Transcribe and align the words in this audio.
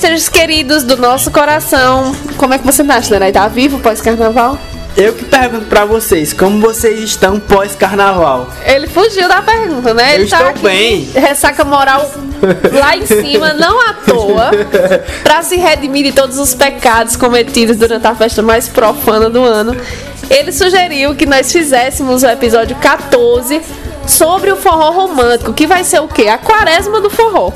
podcasters 0.00 0.28
queridos 0.30 0.82
do 0.82 0.96
nosso 0.96 1.30
coração. 1.30 2.16
Como 2.38 2.54
é 2.54 2.58
que 2.58 2.64
você 2.64 2.82
tá, 2.82 3.00
Xanderai? 3.02 3.32
Tá 3.32 3.46
vivo 3.48 3.78
pós-carnaval? 3.80 4.58
Eu 4.96 5.12
que 5.12 5.24
pergunto 5.26 5.66
pra 5.66 5.84
vocês, 5.84 6.32
como 6.32 6.58
vocês 6.58 7.00
estão 7.00 7.38
pós-carnaval? 7.38 8.50
Ele 8.64 8.86
fugiu 8.86 9.28
da 9.28 9.42
pergunta, 9.42 9.92
né? 9.92 10.12
Eu 10.12 10.14
Ele 10.14 10.24
estou 10.24 10.38
tá 10.38 10.48
aqui, 10.48 10.62
bem. 10.62 11.10
Ressaca 11.14 11.64
moral 11.64 12.10
lá 12.72 12.96
em 12.96 13.04
cima, 13.04 13.52
não 13.54 13.78
à 13.88 13.92
toa, 13.92 14.50
pra 15.22 15.42
se 15.42 15.56
redimir 15.56 16.06
de 16.06 16.12
todos 16.12 16.38
os 16.38 16.54
pecados 16.54 17.14
cometidos 17.14 17.76
durante 17.76 18.06
a 18.06 18.14
festa 18.14 18.42
mais 18.42 18.68
profana 18.68 19.28
do 19.28 19.44
ano. 19.44 19.76
Ele 20.30 20.50
sugeriu 20.50 21.14
que 21.14 21.26
nós 21.26 21.52
fizéssemos 21.52 22.22
o 22.22 22.26
episódio 22.26 22.74
14 22.76 23.60
sobre 24.06 24.50
o 24.50 24.56
forró 24.56 24.90
romântico, 24.90 25.52
que 25.52 25.66
vai 25.66 25.84
ser 25.84 26.00
o 26.00 26.08
quê? 26.08 26.28
A 26.28 26.38
quaresma 26.38 27.00
do 27.00 27.10
forró. 27.10 27.52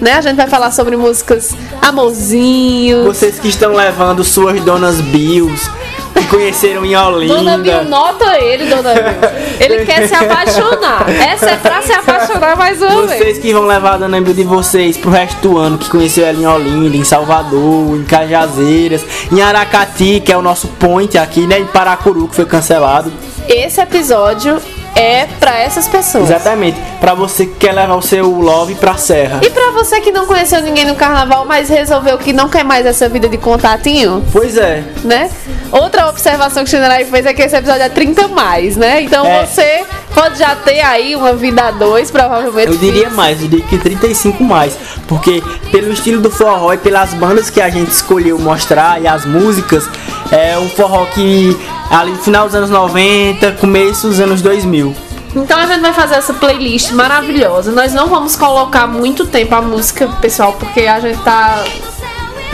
Né? 0.00 0.12
A 0.12 0.20
gente 0.20 0.36
vai 0.36 0.48
falar 0.48 0.70
sobre 0.70 0.96
músicas 0.96 1.56
amorzinho. 1.80 3.04
Vocês 3.04 3.38
que 3.38 3.48
estão 3.48 3.72
levando 3.74 4.22
suas 4.22 4.60
donas 4.60 5.00
Bills, 5.00 5.70
que 6.14 6.26
conheceram 6.26 6.84
em 6.84 6.92
Dona 7.26 7.58
Bill, 7.58 7.78
Olinda. 7.78 7.82
nota 7.84 8.38
ele, 8.38 8.66
Dona 8.66 8.94
Bill. 8.94 9.30
Ele 9.58 9.84
quer 9.86 10.06
se 10.06 10.14
apaixonar. 10.14 11.08
Essa 11.08 11.50
é 11.50 11.56
pra 11.56 11.82
se 11.82 11.92
apaixonar 11.92 12.56
mais 12.56 12.80
uma 12.80 13.06
vez. 13.06 13.18
Vocês 13.18 13.38
que 13.38 13.52
vão 13.52 13.66
levar 13.66 13.94
a 13.94 13.96
Dona 13.98 14.20
Bill 14.20 14.34
de 14.34 14.44
vocês 14.44 14.96
pro 14.96 15.10
resto 15.10 15.40
do 15.40 15.58
ano, 15.58 15.78
que 15.78 15.88
conheceu 15.88 16.26
ela 16.26 16.38
em 16.38 16.46
Olinda, 16.46 16.96
em 16.96 17.04
Salvador, 17.04 17.96
em 17.96 18.04
Cajazeiras, 18.04 19.04
em 19.32 19.40
Aracati, 19.40 20.20
que 20.20 20.32
é 20.32 20.36
o 20.36 20.42
nosso 20.42 20.68
point 20.68 21.16
aqui, 21.16 21.46
né? 21.46 21.58
Em 21.58 21.66
Paracuru, 21.66 22.28
que 22.28 22.36
foi 22.36 22.44
cancelado. 22.46 23.12
Esse 23.48 23.80
episódio 23.80 24.60
é 24.96 25.26
pra 25.38 25.58
essas 25.60 25.86
pessoas. 25.86 26.30
Exatamente. 26.30 26.78
Pra 27.00 27.14
você 27.14 27.46
que 27.46 27.54
quer 27.56 27.72
levar 27.72 27.94
o 27.96 28.02
seu 28.02 28.28
love 28.30 28.74
pra 28.76 28.96
serra. 28.96 29.40
E 29.42 29.50
pra 29.50 29.70
você 29.72 30.00
que 30.00 30.10
não 30.10 30.26
conheceu 30.26 30.60
ninguém 30.62 30.86
no 30.86 30.94
carnaval, 30.96 31.44
mas 31.44 31.68
resolveu 31.68 32.16
que 32.18 32.32
não 32.32 32.48
quer 32.48 32.64
mais 32.64 32.86
essa 32.86 33.08
vida 33.08 33.28
de 33.28 33.36
contatinho, 33.36 34.24
Pois 34.32 34.56
é. 34.56 34.82
né? 35.04 35.30
Outra 35.70 36.08
observação 36.08 36.64
que 36.64 36.68
o 36.68 36.70
Xinderai 36.70 37.04
fez 37.04 37.26
é 37.26 37.34
que 37.34 37.42
esse 37.42 37.54
episódio 37.54 37.82
é 37.82 37.88
30 37.88 38.28
mais, 38.28 38.76
né? 38.76 39.02
Então 39.02 39.24
É. 39.26 39.44
você 39.44 39.84
pode 40.14 40.38
já 40.38 40.56
ter 40.56 40.80
aí 40.80 41.14
uma 41.14 41.34
vida 41.34 41.64
a 41.64 41.70
dois, 41.70 42.10
provavelmente. 42.10 42.68
Eu 42.72 42.78
diria 42.78 43.10
mais, 43.10 43.42
eu 43.42 43.48
diria 43.48 43.64
que 43.66 43.76
35 43.76 44.42
mais. 44.42 44.76
Porque 45.06 45.42
pelo 45.70 45.92
estilo 45.92 46.20
do 46.22 46.30
forró 46.30 46.72
e 46.72 46.78
pelas 46.78 47.12
bandas 47.14 47.50
que 47.50 47.60
a 47.60 47.68
gente 47.68 47.90
escolheu 47.90 48.38
mostrar 48.38 49.00
e 49.00 49.06
as 49.06 49.26
músicas, 49.26 49.88
é 50.32 50.58
um 50.58 50.68
forró 50.70 51.04
que 51.06 51.56
ali 51.90 52.12
no 52.12 52.18
final 52.18 52.46
dos 52.46 52.54
anos 52.54 52.70
90, 52.70 53.52
começo 53.52 54.08
dos 54.08 54.20
anos 54.20 54.42
2000. 54.42 54.94
Então 55.34 55.58
a 55.58 55.66
gente 55.66 55.80
vai 55.80 55.92
fazer 55.92 56.14
essa 56.16 56.32
playlist 56.34 56.92
maravilhosa. 56.92 57.70
Nós 57.72 57.92
não 57.92 58.08
vamos 58.08 58.36
colocar 58.36 58.86
muito 58.86 59.26
tempo 59.26 59.54
a 59.54 59.60
música, 59.60 60.08
pessoal, 60.20 60.54
porque 60.54 60.80
a 60.86 60.98
gente 60.98 61.18
tá 61.22 61.62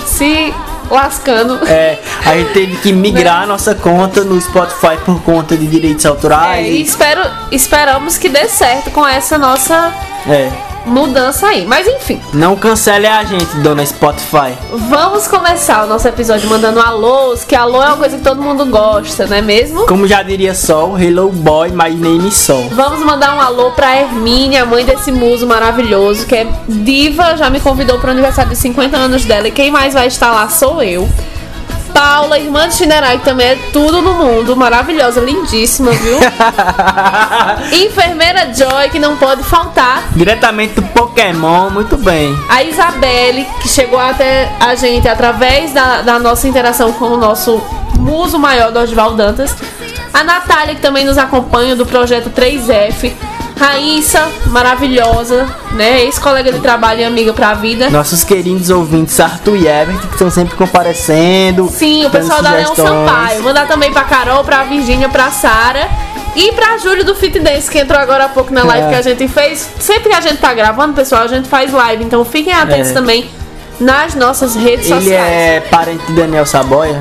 se 0.05 0.53
lascando. 0.91 1.59
É, 1.67 1.99
a 2.27 2.35
gente 2.35 2.53
teve 2.53 2.77
que 2.79 2.93
migrar 2.93 3.43
a 3.43 3.47
nossa 3.47 3.75
conta 3.75 4.25
no 4.25 4.39
Spotify 4.41 4.97
por 5.05 5.23
conta 5.23 5.57
de 5.57 5.67
direitos 5.67 6.05
É, 6.05 6.09
autorais. 6.09 6.67
e 6.67 6.83
espero, 6.83 7.23
esperamos 7.53 8.19
que 8.19 8.29
dê 8.29 8.49
certo 8.49 8.91
com 8.91 9.07
essa 9.07 9.39
nossa 9.39 9.93
É, 10.29 10.51
mudança 10.85 11.47
aí. 11.47 11.67
Mas 11.67 11.87
enfim, 11.87 12.21
não 12.33 12.57
cancele 12.57 13.07
a 13.07 13.25
gente, 13.25 13.57
dona 13.57 13.85
Spotify. 13.85 14.57
vamos 14.89 15.27
começar 15.29 15.85
o 15.85 15.87
nosso 15.87 16.07
episódio 16.09 16.49
mandando 16.49 16.81
alôs, 16.81 17.45
que 17.45 17.55
alô 17.55 17.83
é 17.83 17.87
uma 17.87 17.97
coisa 17.97 18.17
que 18.17 18.23
todo 18.23 18.43
mundo 18.43 18.67
gosta, 18.67 19.27
não 19.27 19.37
é 19.37 19.43
mesmo? 19.43 19.87
Como 19.87 20.07
já 20.07 20.23
diria 20.23 20.55
Sol, 20.55 20.99
Hello 20.99 21.31
Boy, 21.31 21.71
my 21.71 21.91
name 21.95 22.29
is 22.29 22.37
Sol. 22.37 22.69
Vamos 22.71 23.05
mandar 23.05 23.37
um 23.37 23.41
alô 23.41 23.71
pra 23.73 23.97
Hermínia, 23.97 24.65
mãe 24.65 24.85
desse 24.85 25.13
muso 25.13 25.47
maravilhoso, 25.47 26.27
que 26.27 26.35
é 26.35 26.47
diva, 26.69 27.37
já 27.37 27.51
me 27.51 27.61
convidou 27.61 27.99
pro 27.99 28.11
aniversário 28.11 28.51
de 28.51 28.57
50 28.57 28.97
anos 28.97 29.25
dela. 29.25 29.49
E 29.49 29.51
quem 29.51 29.71
mais 29.71 29.95
vai 29.95 30.07
estar 30.07 30.31
lá 30.33 30.49
sou 30.49 30.83
eu. 30.83 31.09
Paula, 31.93 32.39
irmã 32.39 32.69
de 32.69 32.75
Shinerai, 32.75 33.19
que 33.19 33.25
também 33.25 33.49
é 33.49 33.59
tudo 33.73 34.01
no 34.01 34.15
mundo, 34.15 34.57
maravilhosa, 34.57 35.21
lindíssima, 35.21 35.91
viu? 35.93 36.19
Enfermeira 37.87 38.53
Joy, 38.53 38.91
que 38.91 38.99
não 38.99 39.17
pode 39.17 39.43
faltar. 39.43 40.03
Diretamente 40.15 40.75
do 40.75 40.83
Pokémon, 40.83 41.71
muito 41.71 41.97
bem. 41.97 42.37
A 42.49 42.63
Isabelle, 42.63 43.47
que 43.61 43.69
chegou 43.69 43.99
até 43.99 44.53
a 44.61 44.75
gente 44.75 45.09
através 45.09 45.73
da, 45.73 46.03
da 46.03 46.19
nossa 46.19 46.49
interação 46.49 46.93
com 46.93 47.07
o 47.07 47.17
nosso 47.17 47.63
muso 47.99 48.39
maior 48.39 48.73
do 48.73 48.79
Oswald 48.79 49.17
Dantas. 49.17 49.55
A 50.13 50.23
Natália, 50.23 50.75
que 50.75 50.81
também 50.81 51.05
nos 51.05 51.17
acompanha 51.17 51.75
do 51.75 51.87
projeto 51.87 52.31
3F. 52.31 53.13
Raíssa, 53.63 54.29
maravilhosa, 54.47 55.47
né? 55.75 56.03
Ex-colega 56.03 56.51
de 56.51 56.59
trabalho 56.59 56.99
e 57.01 57.05
amiga 57.05 57.33
pra 57.33 57.55
vida. 57.55 57.89
Nossos 57.91 58.25
queridos 58.25 58.71
ouvintes 58.71 59.21
Arthur 59.21 59.55
e 59.57 59.69
Everett, 59.69 60.05
que 60.09 60.15
estão 60.15 60.29
sempre 60.33 60.57
comparecendo. 60.57 61.69
Sim, 61.69 62.05
o 62.05 62.11
pessoal 62.11 62.43
da 62.43 62.51
Leão. 62.51 62.75
Sampaio. 62.75 63.41
Mandar 63.45 63.69
também 63.69 63.93
pra 63.93 64.03
Carol, 64.03 64.43
pra 64.43 64.65
Virgínia, 64.65 65.09
pra 65.09 65.31
Sara. 65.31 65.89
E 66.35 66.51
pra 66.53 66.77
Júlio 66.79 67.05
do 67.05 67.15
Fit 67.15 67.39
Dance, 67.39 67.71
que 67.71 67.79
entrou 67.79 68.01
agora 68.01 68.25
há 68.25 68.29
pouco 68.29 68.53
na 68.53 68.65
live 68.65 68.87
É. 68.87 68.89
que 68.89 68.95
a 68.97 69.03
gente 69.03 69.29
fez. 69.29 69.69
Sempre 69.79 70.09
que 70.09 70.15
a 70.17 70.21
gente 70.21 70.39
tá 70.39 70.53
gravando, 70.53 70.95
pessoal, 70.95 71.23
a 71.23 71.29
gente 71.29 71.49
faz 71.49 71.71
live. 71.73 72.03
Então 72.03 72.25
fiquem 72.25 72.53
atentos 72.53 72.91
É. 72.91 72.95
também 72.95 73.31
nas 73.79 74.17
nossas 74.17 74.57
redes 74.57 74.91
Ele 74.91 75.01
sociais. 75.03 75.33
é 75.33 75.61
parente 75.71 76.05
de 76.07 76.15
Daniel 76.15 76.47
Saboia. 76.47 77.01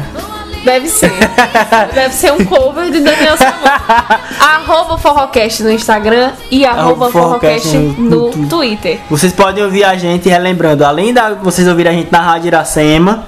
Deve 0.63 0.87
ser. 0.87 1.11
Deve 1.93 2.13
ser 2.13 2.31
um 2.33 2.45
cover 2.45 2.91
de 2.91 2.99
Daniel 2.99 3.35
Samuel. 3.37 3.61
arroba 4.39 4.97
Forrocast 4.97 5.63
no 5.63 5.71
Instagram 5.71 6.31
e 6.51 6.65
arroba 6.65 6.81
Arroba 6.81 7.11
Forrocast 7.11 7.67
Forrocast 7.67 7.99
no- 7.99 8.29
no 8.29 8.37
no 8.37 8.47
Twitter. 8.49 8.99
Vocês 9.09 9.33
podem 9.33 9.63
ouvir 9.63 9.83
a 9.83 9.95
gente, 9.97 10.29
relembrando, 10.29 10.85
além 10.85 11.13
da 11.13 11.33
vocês 11.33 11.67
ouvirem 11.67 11.91
a 11.91 11.95
gente 11.95 12.11
na 12.11 12.21
Rádio 12.21 12.47
Iracema, 12.47 13.27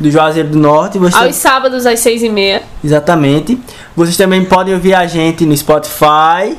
do 0.00 0.10
Juazeiro 0.10 0.48
do 0.48 0.58
Norte, 0.58 0.98
vocês 0.98 1.22
Aos 1.22 1.36
sábados 1.36 1.86
às 1.86 2.00
seis 2.00 2.22
e 2.22 2.28
meia. 2.28 2.62
exatamente. 2.82 3.60
Vocês 3.94 4.16
também 4.16 4.44
podem 4.44 4.74
ouvir 4.74 4.94
a 4.94 5.06
gente 5.06 5.44
no 5.46 5.56
Spotify 5.56 6.56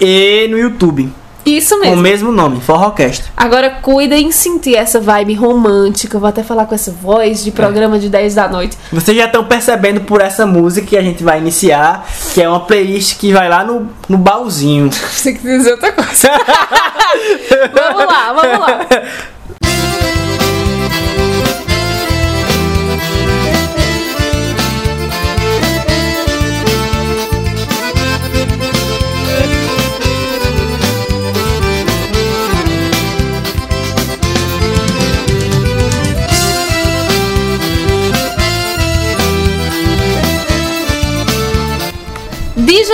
e 0.00 0.48
no 0.50 0.58
YouTube, 0.58 1.12
Isso 1.44 1.78
com 1.78 1.82
o 1.82 1.88
mesmo. 1.88 2.02
mesmo 2.02 2.32
nome, 2.32 2.60
Forrocast. 2.60 3.24
Agora 3.36 3.70
cuidem 3.70 4.28
em 4.28 4.32
sentir 4.32 4.76
essa 4.76 5.00
vibe 5.00 5.34
romântica. 5.34 6.16
Eu 6.16 6.20
vou 6.20 6.28
até 6.28 6.42
falar 6.42 6.66
com 6.66 6.74
essa 6.74 6.90
voz 6.90 7.44
de 7.44 7.50
programa 7.50 7.98
de 7.98 8.08
10 8.08 8.34
da 8.34 8.48
noite. 8.48 8.76
Vocês 8.90 9.16
já 9.16 9.26
estão 9.26 9.44
percebendo 9.44 10.02
por 10.02 10.20
essa 10.20 10.46
música 10.46 10.86
que 10.86 10.96
a 10.96 11.02
gente 11.02 11.22
vai 11.22 11.38
iniciar, 11.38 12.06
que 12.32 12.42
é 12.42 12.48
uma 12.48 12.60
playlist 12.60 13.18
que 13.18 13.32
vai 13.32 13.48
lá 13.48 13.64
no, 13.64 13.88
no 14.08 14.16
baúzinho. 14.16 14.90
Você 15.12 15.32
que 15.34 15.40
dizer 15.40 15.72
outra 15.72 15.92
coisa. 15.92 16.30
vamos 17.74 18.06
lá, 18.06 18.32
vamos 18.32 18.58
lá. 18.58 18.86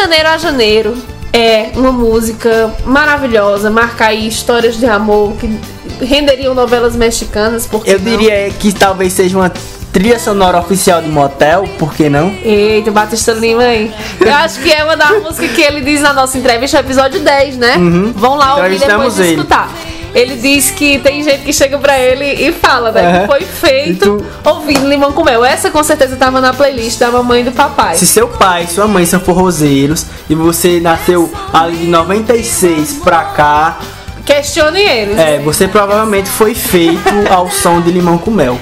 Janeiro 0.00 0.28
a 0.28 0.38
janeiro 0.38 0.96
é 1.30 1.70
uma 1.74 1.92
música 1.92 2.74
maravilhosa, 2.86 3.70
marca 3.70 4.06
aí 4.06 4.26
histórias 4.26 4.78
de 4.78 4.86
amor 4.86 5.34
que 5.36 5.60
renderiam 6.02 6.54
novelas 6.54 6.96
mexicanas, 6.96 7.66
porque 7.66 7.90
Eu 7.90 7.98
diria 7.98 8.50
que 8.58 8.72
talvez 8.72 9.12
seja 9.12 9.36
uma 9.36 9.52
trilha 9.92 10.18
sonora 10.18 10.58
oficial 10.58 11.02
de 11.02 11.08
motel, 11.08 11.68
por 11.78 11.92
que 11.92 12.08
não? 12.08 12.34
Eita, 12.42 12.90
Batista 12.90 13.32
Lima 13.32 13.62
aí. 13.62 13.92
Eu 14.18 14.34
acho 14.34 14.60
que 14.60 14.72
é 14.72 14.82
uma 14.82 14.96
das 14.96 15.22
músicas 15.22 15.50
que 15.50 15.60
ele 15.60 15.82
diz 15.82 16.00
na 16.00 16.14
nossa 16.14 16.38
entrevista, 16.38 16.78
episódio 16.78 17.20
10, 17.20 17.56
né? 17.58 17.74
Vão 18.14 18.36
lá 18.36 18.56
ouvir 18.56 18.78
depois 18.78 19.16
de 19.16 19.34
escutar. 19.34 19.70
Ele 20.14 20.36
diz 20.36 20.70
que 20.70 20.98
tem 20.98 21.22
gente 21.22 21.44
que 21.44 21.52
chega 21.52 21.78
pra 21.78 21.98
ele 21.98 22.24
e 22.24 22.52
fala, 22.52 22.90
né? 22.90 23.20
Que 23.20 23.26
foi 23.26 23.40
feito 23.42 24.18
tu- 24.18 24.50
ouvindo 24.50 24.88
limão 24.88 25.12
com 25.12 25.22
mel. 25.22 25.44
Essa 25.44 25.70
com 25.70 25.82
certeza 25.82 26.16
tava 26.16 26.40
na 26.40 26.52
playlist 26.52 26.98
da 26.98 27.10
mamãe 27.10 27.42
e 27.42 27.44
do 27.44 27.52
papai. 27.52 27.94
Se 27.96 28.06
seu 28.06 28.26
pai 28.28 28.64
e 28.64 28.66
sua 28.66 28.86
mãe 28.88 29.06
são 29.06 29.20
forrozeiros 29.20 30.06
e 30.28 30.34
você 30.34 30.80
nasceu 30.80 31.30
ali 31.52 31.76
de 31.76 31.86
96 31.86 32.94
pra 33.04 33.22
cá, 33.24 33.78
Questione 34.24 34.80
eles. 34.80 35.18
é, 35.18 35.38
você 35.38 35.66
provavelmente 35.68 36.28
foi 36.28 36.54
feito 36.54 37.00
ao 37.30 37.50
som 37.50 37.80
de 37.80 37.90
limão 37.90 38.18
com 38.18 38.30
mel. 38.30 38.58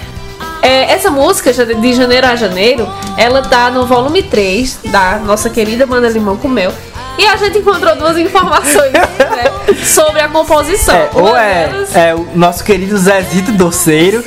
É, 0.60 0.92
essa 0.92 1.08
música, 1.10 1.52
já 1.52 1.64
de 1.64 1.92
janeiro 1.94 2.26
a 2.26 2.34
janeiro, 2.34 2.88
ela 3.16 3.42
tá 3.42 3.70
no 3.70 3.86
volume 3.86 4.22
3 4.24 4.80
da 4.86 5.18
nossa 5.24 5.48
querida 5.48 5.86
banda 5.86 6.08
Limão 6.08 6.36
com 6.36 6.48
Mel. 6.48 6.72
E 7.18 7.26
a 7.26 7.36
gente 7.36 7.58
encontrou 7.58 7.96
duas 7.96 8.16
informações 8.16 8.92
né, 8.92 9.74
sobre 9.84 10.20
a 10.20 10.28
composição. 10.28 10.94
É, 10.94 11.10
ou 11.14 11.36
é, 11.36 11.66
delas- 11.68 11.96
é 11.96 12.14
o 12.14 12.28
nosso 12.34 12.62
querido 12.64 12.96
Zezito 12.96 13.52
Doceiro, 13.52 14.24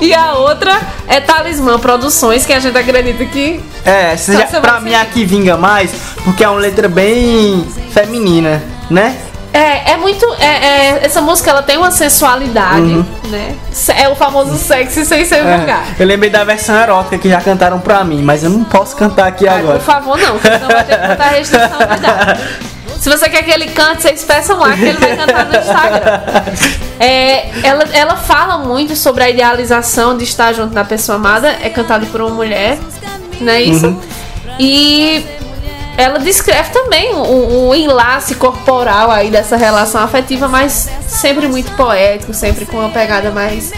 E 0.00 0.14
a 0.14 0.32
outra 0.34 0.80
é 1.06 1.20
Talismã 1.20 1.78
Produções, 1.78 2.46
que 2.46 2.52
a 2.54 2.58
gente 2.60 2.76
acredita 2.78 3.24
que. 3.26 3.60
é, 3.84 4.16
você 4.16 4.32
pra 4.60 4.80
mim 4.80 4.94
aqui 4.94 5.24
vinga 5.26 5.56
mais, 5.58 5.90
porque 6.24 6.42
é 6.42 6.48
uma 6.48 6.58
letra 6.58 6.88
bem 6.88 7.66
feminina, 7.92 8.62
né? 8.88 9.14
É, 9.52 9.92
é 9.92 9.96
muito. 9.96 10.24
É, 10.38 10.44
é- 10.46 11.00
essa 11.04 11.20
música 11.20 11.50
ela 11.50 11.62
tem 11.62 11.76
uma 11.76 11.90
sensualidade, 11.90 13.04
né? 13.28 13.54
É 13.96 14.08
o 14.08 14.14
famoso 14.14 14.56
sexy 14.56 15.04
sem 15.04 15.24
ser 15.24 15.42
vulgar. 15.42 15.84
É, 15.98 16.02
eu 16.02 16.06
lembrei 16.06 16.30
da 16.30 16.42
versão 16.42 16.74
erótica 16.74 17.18
que 17.18 17.28
já 17.28 17.40
cantaram 17.40 17.78
pra 17.80 18.02
mim, 18.02 18.22
mas 18.22 18.42
eu 18.42 18.50
não 18.50 18.64
posso 18.64 18.96
cantar 18.96 19.26
aqui 19.26 19.46
Ai, 19.46 19.60
agora. 19.60 19.78
por 19.78 19.84
favor, 19.84 20.18
não, 20.18 20.40
senão 20.40 20.68
vai 20.68 20.84
ter 20.84 20.98
que 20.98 21.06
botar 21.08 21.28
restrição 21.28 21.78
de 21.78 21.96
idade. 21.96 22.40
Se 23.02 23.10
você 23.10 23.28
quer 23.28 23.42
que 23.42 23.50
ele 23.50 23.66
cante, 23.66 24.02
vocês 24.02 24.22
peçam 24.22 24.60
lá 24.60 24.74
que 24.76 24.84
ele 24.84 24.96
vai 24.96 25.16
cantar 25.16 25.46
no 25.46 25.56
Instagram. 25.58 26.20
É, 27.00 27.48
ela, 27.66 27.82
ela 27.92 28.16
fala 28.16 28.58
muito 28.58 28.94
sobre 28.94 29.24
a 29.24 29.28
idealização 29.28 30.16
de 30.16 30.22
estar 30.22 30.52
junto 30.52 30.72
da 30.72 30.84
pessoa 30.84 31.16
amada. 31.16 31.48
É 31.64 31.68
cantado 31.68 32.06
por 32.06 32.20
uma 32.20 32.30
mulher, 32.30 32.78
não 33.40 33.52
é 33.52 33.60
isso? 33.60 33.88
Uhum. 33.88 34.00
E 34.56 35.26
ela 35.96 36.18
descreve 36.18 36.70
também 36.70 37.12
o, 37.14 37.68
o 37.68 37.74
enlace 37.74 38.34
corporal 38.34 39.10
aí 39.10 39.30
dessa 39.30 39.56
relação 39.56 40.02
afetiva, 40.02 40.48
mas 40.48 40.88
sempre 41.06 41.46
muito 41.48 41.70
poético, 41.76 42.32
sempre 42.34 42.64
com 42.64 42.78
uma 42.78 42.88
pegada 42.88 43.30
mais 43.30 43.72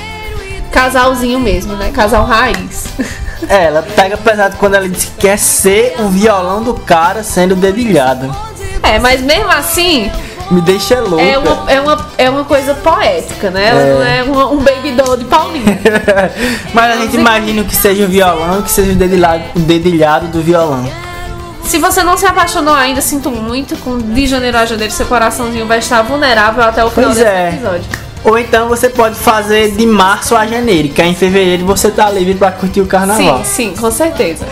casalzinho 0.70 1.38
mesmo, 1.40 1.75
né? 1.75 1.90
Casal 1.93 2.25
raiz. 2.25 2.84
É, 3.46 3.64
ela 3.64 3.82
pega 3.82 4.16
pesado 4.16 4.56
quando 4.56 4.75
ela 4.75 4.88
diz 4.88 5.05
que 5.05 5.11
quer 5.19 5.37
ser 5.38 5.96
o 5.99 6.08
violão 6.08 6.62
do 6.62 6.72
cara 6.72 7.22
sendo 7.22 7.55
dedilhado. 7.55 8.34
É, 8.82 8.99
mas 8.99 9.20
mesmo 9.20 9.50
assim, 9.50 10.10
Me 10.50 10.62
deixa 10.62 10.99
louca. 11.00 11.22
É 11.22 11.37
uma, 11.37 11.70
é, 11.70 11.81
uma, 11.81 12.06
é 12.17 12.31
uma 12.31 12.44
coisa 12.44 12.72
poética, 12.75 13.50
né? 13.50 13.69
Ela 13.69 13.81
É. 13.81 13.93
não 13.94 14.02
é 14.02 14.22
uma- 14.22 14.50
um 14.50 14.58
baby 14.60 14.93
doll 14.93 15.19
de 15.19 15.25
Paulinho. 15.26 15.64
Mas 16.72 16.94
a 16.94 16.96
gente 17.02 17.17
imagina 17.17 17.64
que 17.64 17.76
seja 17.76 18.05
o 18.05 18.08
violão, 18.08 18.62
que 18.62 18.70
seja 18.70 18.93
o 18.93 18.94
dedilhado, 18.94 19.43
o 19.56 19.58
dedilhado 19.58 20.28
do 20.28 20.40
violão. 20.40 20.88
Se 21.64 21.78
você 21.78 22.02
não 22.02 22.16
se 22.16 22.26
apaixonou 22.26 22.75
ainda, 22.75 23.00
sinto 23.00 23.31
muito. 23.31 23.76
Com 23.78 23.99
de 23.99 24.26
janeiro 24.26 24.56
a 24.58 24.66
janeiro, 24.66 24.93
seu 24.93 25.06
coraçãozinho 25.06 25.66
vai 25.66 25.78
estar 25.78 26.02
vulnerável 26.02 26.62
até 26.62 26.84
o 26.84 26.90
final 26.90 27.11
Pois 27.11 27.16
desse 27.16 27.28
é. 27.28 27.49
episódio. 27.49 27.84
Ou 28.22 28.38
então 28.38 28.69
você 28.69 28.88
pode 28.88 29.16
fazer 29.16 29.72
de 29.72 29.87
março 29.87 30.34
a 30.34 30.46
janeiro, 30.46 30.88
que 30.88 31.02
aí 31.02 31.11
em 31.11 31.14
fevereiro 31.14 31.66
você 31.66 31.90
tá 31.90 32.11
livre 32.11 32.34
pra 32.34 32.50
curtir 32.50 32.81
o 32.81 32.87
carnaval. 32.87 33.44
Sim, 33.44 33.70
sim, 33.70 33.75
com 33.78 33.90
certeza. 33.90 34.46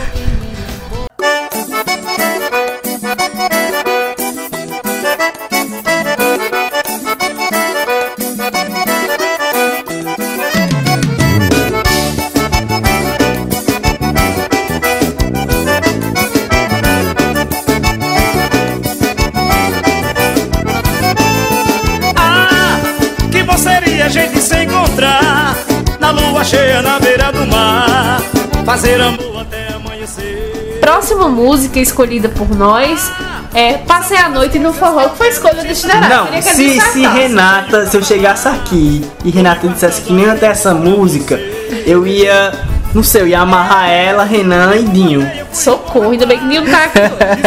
Fazer 28.93 29.00
amor 29.00 29.41
até 29.41 29.69
amanhecer 29.73 30.79
Próxima 30.81 31.27
música 31.29 31.81
escolhida 31.81 32.29
por 32.29 32.55
nós 32.55 33.11
é 33.55 33.79
Passei 33.79 34.19
a 34.19 34.29
Noite 34.29 34.59
no 34.59 34.73
Forró, 34.73 35.09
que 35.11 35.19
foi 35.19 35.29
escolha 35.29 35.62
do 35.62 35.67
Itinerário. 35.67 36.33
Não, 36.33 36.43
se, 36.43 36.81
se. 36.81 37.06
Renata, 37.06 37.87
se 37.87 37.97
eu 37.97 38.03
chegasse 38.03 38.49
aqui 38.49 39.05
e 39.25 39.31
Renata 39.31 39.69
dissesse 39.69 40.03
que 40.03 40.12
nem 40.12 40.29
até 40.29 40.47
essa 40.47 40.75
música, 40.75 41.39
eu 41.87 42.06
ia, 42.06 42.53
não 42.94 43.03
sei, 43.03 43.23
eu 43.23 43.29
ia 43.29 43.41
amarrar 43.41 43.89
ela, 43.89 44.25
Renan 44.25 44.75
e 44.77 44.85
Dinho. 44.85 45.31
Socorro, 45.53 46.11
ainda 46.11 46.27
bem 46.27 46.39
que 46.39 46.44
nenhum 46.44 46.65
tá 46.65 46.85
aqui. 46.85 47.00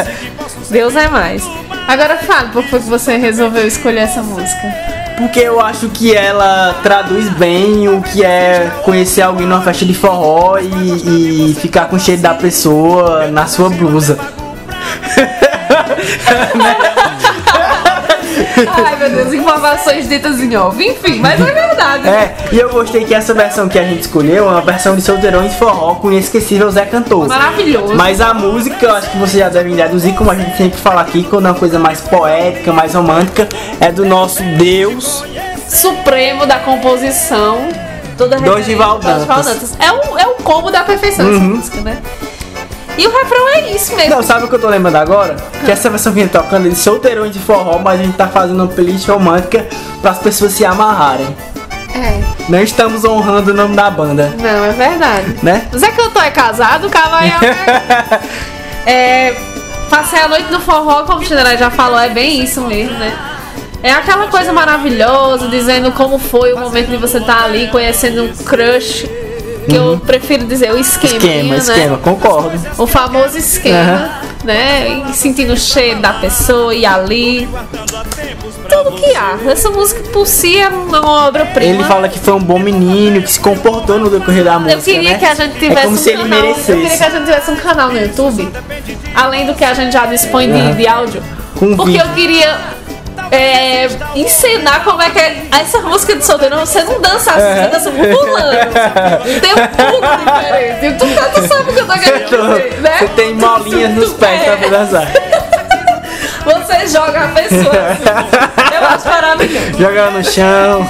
Deus 0.69 0.95
é 0.95 1.07
mais. 1.07 1.43
Agora 1.87 2.17
fala, 2.17 2.49
por 2.49 2.63
que 2.63 2.77
você 2.79 3.17
resolveu 3.17 3.67
escolher 3.67 4.01
essa 4.01 4.21
música? 4.21 5.04
Porque 5.17 5.39
eu 5.39 5.61
acho 5.61 5.87
que 5.89 6.13
ela 6.13 6.75
traduz 6.83 7.29
bem 7.29 7.87
o 7.87 8.01
que 8.01 8.23
é 8.23 8.69
conhecer 8.83 9.21
alguém 9.21 9.47
numa 9.47 9.61
festa 9.61 9.85
de 9.85 9.93
forró 9.93 10.59
e, 10.59 11.51
e 11.51 11.55
ficar 11.55 11.85
com 11.85 11.95
o 11.95 11.99
cheiro 11.99 12.21
da 12.21 12.33
pessoa 12.33 13.27
na 13.27 13.47
sua 13.47 13.69
blusa. 13.69 14.19
Ai 18.57 18.95
meu 18.95 19.09
Deus, 19.09 19.33
informações 19.33 20.07
ditas 20.07 20.39
em 20.39 20.55
off. 20.55 20.81
Enfim, 20.81 21.19
mas 21.19 21.39
é 21.41 21.51
verdade. 21.51 22.07
É, 22.07 22.35
e 22.51 22.59
eu 22.59 22.69
gostei 22.69 23.03
que 23.03 23.13
essa 23.13 23.33
versão 23.33 23.67
que 23.67 23.77
a 23.77 23.83
gente 23.83 24.01
escolheu 24.01 24.47
é 24.47 24.51
uma 24.51 24.61
versão 24.61 24.95
de 24.95 25.01
Solteirões 25.01 25.53
Forró 25.55 25.95
com 25.95 26.07
o 26.07 26.11
inesquecível 26.11 26.69
Zé 26.71 26.85
Cantor. 26.85 27.27
Maravilhoso. 27.27 27.95
Mas 27.95 28.21
a 28.21 28.33
música, 28.33 28.85
eu 28.85 28.95
acho 28.95 29.09
que 29.11 29.17
vocês 29.17 29.43
já 29.43 29.49
devem 29.49 29.75
deduzir, 29.75 30.13
como 30.15 30.31
a 30.31 30.35
gente 30.35 30.55
sempre 30.57 30.79
fala 30.79 31.01
aqui, 31.01 31.23
quando 31.23 31.47
é 31.47 31.51
uma 31.51 31.59
coisa 31.59 31.77
mais 31.79 32.01
poética, 32.01 32.71
mais 32.71 32.93
romântica, 32.93 33.47
é 33.79 33.91
do 33.91 34.05
nosso 34.05 34.41
Deus. 34.57 35.23
Supremo 35.67 36.45
da 36.45 36.59
composição. 36.59 37.67
Toda 38.17 38.37
ao 38.37 38.99
Dantas. 38.99 39.75
É 39.79 39.91
o, 39.91 40.17
é 40.17 40.27
o 40.27 40.35
combo 40.35 40.71
da 40.71 40.83
perfeição 40.83 41.29
essa 41.29 41.39
música, 41.39 41.81
né? 41.81 41.97
E 42.97 43.05
o 43.05 43.11
refrão 43.11 43.49
é 43.49 43.71
isso 43.71 43.95
mesmo. 43.95 44.15
Não, 44.15 44.23
sabe 44.23 44.45
o 44.45 44.47
que 44.47 44.55
eu 44.55 44.59
tô 44.59 44.69
lembrando 44.69 44.95
agora? 44.95 45.35
Que 45.65 45.71
essa 45.71 45.89
versão 45.89 46.13
que 46.13 46.19
a 46.19 46.23
gente 46.23 46.31
tá 46.31 46.39
tocando 46.41 46.67
é 46.67 46.69
de 46.69 46.75
Solteirões 46.75 47.33
de 47.33 47.39
Forró, 47.39 47.77
mas 47.79 47.99
a 47.99 48.03
gente 48.03 48.15
tá 48.15 48.27
fazendo 48.27 48.61
uma 48.63 48.67
playlist 48.67 49.07
romântica 49.07 49.65
para 50.01 50.11
as 50.11 50.19
pessoas 50.19 50.53
se 50.53 50.63
amarrarem. 50.63 51.27
É, 51.93 52.21
Não 52.49 52.61
estamos 52.61 53.05
honrando 53.05 53.51
o 53.51 53.53
nome 53.53 53.73
da 53.75 53.89
banda, 53.89 54.33
não, 54.37 54.65
é 54.65 54.71
verdade. 54.71 55.35
né? 55.41 55.65
Zé 55.75 55.91
Cantor 55.91 56.23
é 56.23 56.29
casado, 56.31 56.87
o 56.87 56.89
Cavaião 56.89 57.39
é... 58.85 58.91
é. 59.29 59.35
Passei 59.89 60.19
a 60.19 60.27
noite 60.27 60.51
no 60.51 60.59
forró, 60.59 61.03
como 61.03 61.19
o 61.19 61.23
General 61.23 61.55
já 61.55 61.69
falou, 61.69 61.97
é 61.97 62.09
bem 62.09 62.43
isso 62.43 62.59
mesmo, 62.61 62.97
né? 62.97 63.17
É 63.81 63.91
aquela 63.91 64.27
coisa 64.27 64.51
maravilhosa, 64.51 65.47
dizendo 65.47 65.91
como 65.91 66.17
foi 66.17 66.51
o 66.53 66.59
momento 66.59 66.89
de 66.89 66.97
você 66.97 67.19
estar 67.19 67.43
ali 67.43 67.67
conhecendo 67.67 68.23
um 68.23 68.33
crush. 68.43 69.07
Que 69.67 69.75
eu 69.75 70.01
prefiro 70.05 70.45
dizer 70.45 70.71
o 70.71 70.77
esquema, 70.79 71.15
Esquema, 71.15 71.49
né? 71.51 71.57
esquema, 71.57 71.97
concordo. 71.97 72.51
O 72.77 72.85
famoso 72.87 73.37
esquema, 73.37 74.19
né? 74.43 75.03
E 75.09 75.13
sentindo 75.13 75.53
o 75.53 75.57
cheiro 75.57 75.99
da 76.01 76.13
pessoa 76.13 76.73
e 76.73 76.85
ali. 76.85 77.47
Tudo 78.69 78.91
que 78.93 79.15
há. 79.15 79.37
Essa 79.49 79.69
música 79.69 80.01
por 80.11 80.25
si 80.27 80.57
é 80.57 80.67
uma 80.69 81.27
obra-prima. 81.27 81.75
Ele 81.75 81.83
fala 81.83 82.09
que 82.09 82.19
foi 82.19 82.33
um 82.33 82.39
bom 82.39 82.59
menino, 82.59 83.21
que 83.21 83.31
se 83.31 83.39
comportou 83.39 83.99
no 83.99 84.09
decorrer 84.09 84.43
da 84.43 84.57
música, 84.59 84.79
Eu 84.79 84.83
queria 84.83 85.11
né? 85.11 85.17
que 85.19 85.25
a 85.25 85.35
gente 85.35 85.59
tivesse 85.59 85.79
é 85.79 85.83
como 85.83 85.95
um 85.95 85.97
se 85.97 86.09
ele 86.09 86.23
canal. 86.23 86.39
Eu 86.45 86.53
queria 86.55 86.75
merecesse. 86.75 86.97
que 86.97 87.03
a 87.03 87.09
gente 87.09 87.25
tivesse 87.25 87.51
um 87.51 87.55
canal 87.55 87.91
no 87.91 87.99
YouTube, 87.99 88.49
além 89.15 89.45
do 89.45 89.53
que 89.53 89.63
a 89.63 89.73
gente 89.73 89.93
já 89.93 90.05
dispõe 90.05 90.47
de, 90.51 90.59
Aham. 90.59 90.73
de 90.75 90.87
áudio. 90.87 91.23
Com 91.55 91.75
porque 91.75 91.91
vídeo. 91.93 92.05
eu 92.07 92.13
queria 92.13 92.57
é, 93.31 93.87
ensinar 94.15 94.83
como 94.83 95.01
é 95.01 95.09
que 95.09 95.19
é 95.19 95.43
essa 95.51 95.79
música 95.81 96.15
de 96.15 96.25
solteiro. 96.25 96.57
Você 96.59 96.83
não 96.83 96.99
dança 97.01 97.31
assim, 97.31 97.61
você 97.61 97.67
dança 97.67 97.91
pulando. 97.91 99.41
Tem 99.41 99.53
um 99.53 99.67
pulo 99.67 100.01
diferente. 100.17 100.97
Tu, 100.97 101.41
tu 101.41 101.47
sabe 101.47 101.71
o 101.71 101.73
que 101.73 101.79
eu 101.79 101.87
tô 101.87 101.93
querendo 101.93 102.25
dizer, 102.25 102.81
né? 102.81 102.97
Você 102.99 103.07
tem 103.09 103.35
molinhas 103.35 103.91
nos 103.91 104.13
pés 104.13 104.41
é, 104.41 104.55
pra 104.55 104.67
dançar. 104.69 105.07
Você 106.45 106.87
joga 106.87 107.25
a 107.25 107.27
pessoa 107.29 107.89
assim. 107.89 108.75
Eu 108.75 108.87
acho 108.87 109.07
maravilhoso. 109.07 109.77
Joga 109.79 109.99
ela 109.99 110.11
no 110.11 110.23
chão. 110.23 110.87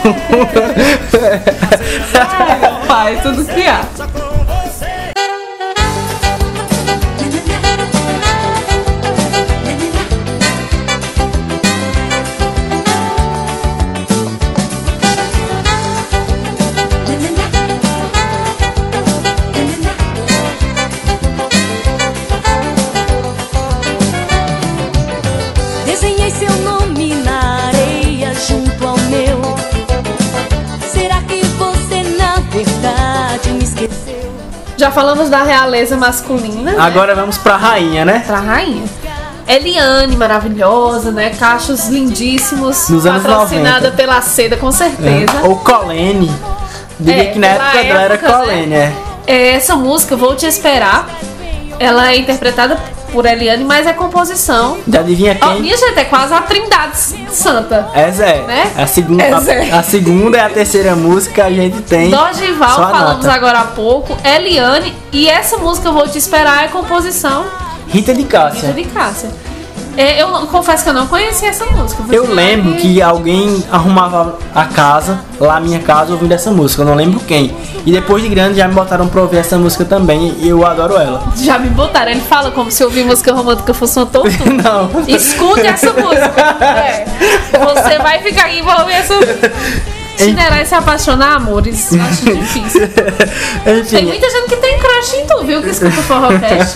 Ai, 2.14 2.60
meu 2.60 2.76
pai, 2.86 3.20
tudo 3.24 3.46
que 3.46 3.66
há. 3.66 3.86
Já 34.86 34.92
falamos 34.92 35.32
da 35.32 35.42
realeza 35.42 35.98
masculina. 35.98 36.74
né? 36.74 36.78
Agora 36.80 37.16
vamos 37.16 37.40
pra 37.40 37.58
rainha, 37.58 38.06
né? 38.06 38.24
pra 38.24 38.38
rainha. 38.40 38.84
Eliane, 39.48 40.16
maravilhosa, 40.16 41.10
né? 41.12 41.32
Cachos 41.32 41.88
lindíssimos. 41.88 42.88
Nos 42.90 43.04
anos 43.04 43.24
patrocinada 43.24 43.90
90. 43.90 43.92
pela 43.98 44.22
Seda, 44.22 44.58
com 44.58 44.72
certeza. 44.72 45.40
Ou 45.44 45.56
Colene. 45.56 46.32
Diria 47.00 47.24
É, 47.24 47.26
que 47.32 47.40
na 47.40 47.48
época 47.48 47.84
dela 47.84 48.02
era 48.04 48.14
né? 48.16 48.32
Colene, 48.32 48.76
é. 48.76 48.94
É, 49.26 49.56
Essa 49.56 49.76
música, 49.76 50.16
Vou 50.16 50.36
Te 50.36 50.46
Esperar, 50.46 51.08
ela 51.80 52.12
é 52.12 52.18
interpretada 52.18 52.78
por 53.16 53.26
Eliane, 53.26 53.64
mas 53.64 53.88
é 53.88 53.94
composição. 53.94 54.78
Já 54.86 55.00
adivinha 55.00 55.34
quem? 55.36 55.62
minha 55.62 55.78
gente, 55.78 55.98
é 55.98 56.04
quase 56.04 56.34
a 56.34 56.42
trindade 56.42 56.98
santa. 57.32 57.88
É 57.94 58.12
Zé. 58.12 58.42
Né? 58.42 58.72
A, 58.78 58.86
segunda, 58.86 59.24
É 59.24 59.32
a- 59.34 59.40
Zé. 59.40 59.72
A, 59.72 59.82
segunda 59.82 60.38
e 60.38 60.42
a 60.42 60.50
terceira 60.50 60.94
música 60.98 61.46
a 61.46 61.50
gente 61.50 61.82
tem. 61.84 62.10
Dorival, 62.12 62.76
falamos 62.76 63.26
nota. 63.26 63.32
agora 63.34 63.60
há 63.62 63.64
pouco. 63.68 64.18
Eliane, 64.22 64.94
e 65.14 65.30
essa 65.30 65.56
música, 65.58 65.92
Vou 65.92 66.06
Te 66.10 66.18
Esperar, 66.18 66.66
é 66.66 66.68
composição 66.68 67.46
Rita 67.88 68.14
de 68.14 68.22
Rita 68.24 68.38
Cássia. 68.38 68.74
de 68.74 68.84
Cássia. 68.84 69.30
É, 69.98 70.22
eu 70.22 70.30
não- 70.30 70.46
confesso 70.48 70.84
que 70.84 70.90
eu 70.90 70.94
não 70.94 71.08
conhecia 71.08 71.50
essa 71.50 71.66
música. 71.66 72.04
Eu 72.12 72.28
lembro 72.34 72.72
falar 72.72 72.82
que 72.82 73.02
alguém 73.02 73.64
arrumava 73.72 74.38
a 74.54 74.66
casa, 74.66 75.20
lá 75.40 75.60
minha 75.60 75.80
casa, 75.80 76.12
ouvindo 76.14 76.32
essa 76.34 76.52
música, 76.52 76.82
eu 76.82 76.86
não 76.86 76.96
lembro 76.96 77.20
quem. 77.22 77.56
E 77.86 77.92
depois 77.92 78.22
de 78.24 78.30
grande 78.30 78.58
já 78.58 78.68
me 78.68 78.74
botaram 78.74 79.08
pra 79.08 79.22
ouvir 79.22 79.38
essa 79.38 79.58
música 79.58 79.86
também 79.86 80.36
e 80.40 80.48
eu 80.50 80.66
adoro 80.66 80.96
ela. 80.98 81.24
Já 81.38 81.58
me 81.60 81.70
botaram, 81.70 82.12
ele 82.12 82.22
fala 82.22 82.52
como 82.52 82.72
se 82.72 82.84
ouvir 82.84 83.04
música 83.06 83.34
romântica 83.34 83.74
fosse 83.74 83.98
uma 84.00 84.06
tortura. 84.06 84.34
Não. 84.64 84.90
Escute 85.08 85.66
essa 85.68 85.92
música. 85.94 86.34
É. 86.66 87.06
Você 87.52 88.00
vai 88.00 88.20
ficar 88.22 88.46
aqui 88.46 88.62
pra 88.64 88.80
ouvir 88.82 88.94
essa 88.94 89.14
música. 89.16 89.52
Chinerai 90.18 90.66
se 90.66 90.76
apaixonar, 90.76 91.36
amores. 91.36 91.92
Acho 91.94 92.26
difícil. 92.36 92.88
Tem 93.64 93.80
Enfim, 93.80 94.06
muita 94.06 94.30
gente 94.30 94.48
que 94.50 94.56
tem 94.58 94.80
crush 94.80 95.14
em 95.16 95.26
tu, 95.26 95.44
viu? 95.44 95.62
Que 95.62 95.70
escuta 95.70 96.00
o 96.00 96.04
Forrocast. 96.04 96.76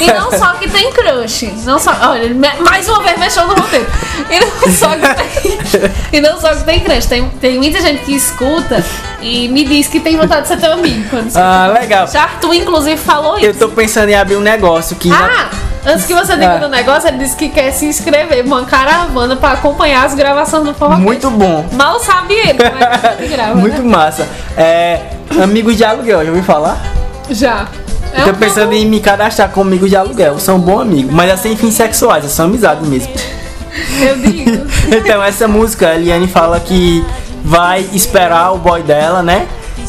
E 0.00 0.06
não 0.12 0.30
só 0.30 0.54
que 0.54 0.68
tem 0.70 0.92
crush. 0.92 1.52
Não 1.64 1.78
só, 1.78 1.92
olha, 2.10 2.34
mais 2.60 2.88
uma 2.88 3.02
vez 3.02 3.18
mexeu 3.18 3.46
no 3.46 3.54
roteiro. 3.54 3.86
E 4.30 4.40
não 4.40 4.72
só 4.72 4.88
que 4.90 5.14
tem, 5.14 5.90
e 6.12 6.20
não 6.20 6.40
só 6.40 6.54
que 6.54 6.64
tem 6.64 6.80
crush. 6.80 7.06
Tem, 7.06 7.28
tem 7.40 7.58
muita 7.58 7.80
gente 7.80 8.04
que 8.04 8.14
escuta 8.14 8.84
e 9.20 9.48
me 9.48 9.64
diz 9.64 9.86
que 9.88 10.00
tem 10.00 10.16
vontade 10.16 10.42
de 10.42 10.48
ser 10.48 10.56
teu 10.58 10.72
amigo. 10.72 11.04
Ah, 11.34 11.70
legal. 11.78 12.06
Já 12.08 12.28
tu, 12.40 12.52
inclusive, 12.54 12.96
falou 12.96 13.38
Eu 13.38 13.50
isso. 13.50 13.58
tô 13.58 13.68
pensando 13.68 14.08
em 14.08 14.14
abrir 14.14 14.36
um 14.36 14.40
negócio 14.40 14.96
que 14.96 15.10
Ah! 15.12 15.48
Antes 15.86 16.06
que 16.06 16.14
você 16.14 16.32
diga 16.34 16.58
do 16.58 16.68
negócio, 16.68 17.08
ele 17.08 17.18
disse 17.18 17.36
que 17.36 17.48
quer 17.50 17.70
se 17.70 17.84
inscrever 17.84 18.44
uma 18.44 18.64
caravana 18.64 19.36
pra 19.36 19.50
acompanhar 19.52 20.04
as 20.06 20.14
gravações 20.14 20.64
do 20.64 20.72
Forrocast. 20.72 21.04
muito 21.04 21.30
bom. 21.30 21.66
Mal 21.72 22.00
sabe 22.00 22.34
ele 22.34 22.54
como 22.54 22.78
é 22.82 23.16
que 23.16 23.28
grava, 23.28 23.54
Muito 23.54 23.82
né? 23.82 23.88
massa. 23.88 24.26
É. 24.56 25.00
Amigos 25.42 25.76
de 25.76 25.84
aluguel, 25.84 26.22
já 26.24 26.30
ouviu 26.30 26.44
falar? 26.44 26.80
Já. 27.28 27.66
É 28.12 28.22
Tô 28.22 28.32
pensando 28.34 28.72
em 28.72 28.86
me 28.86 29.00
cadastrar 29.00 29.50
como 29.50 29.68
amigo 29.68 29.88
de 29.88 29.96
aluguel. 29.96 30.38
São 30.38 30.58
bons 30.58 30.82
amigos, 30.82 31.12
mas 31.12 31.30
é 31.30 31.36
sem 31.36 31.56
fins 31.56 31.74
sexuais, 31.74 32.24
é 32.24 32.28
só 32.28 32.44
amizade 32.44 32.86
mesmo. 32.86 33.12
Eu 34.00 34.16
digo. 34.16 34.64
Então, 34.96 35.22
essa 35.22 35.48
música, 35.48 35.88
a 35.88 35.94
Eliane 35.96 36.28
fala 36.28 36.60
que 36.60 37.04
vai 37.42 37.84
esperar 37.92 38.52
o 38.52 38.58
boy 38.58 38.82
dela, 38.82 39.22
né? 39.22 39.46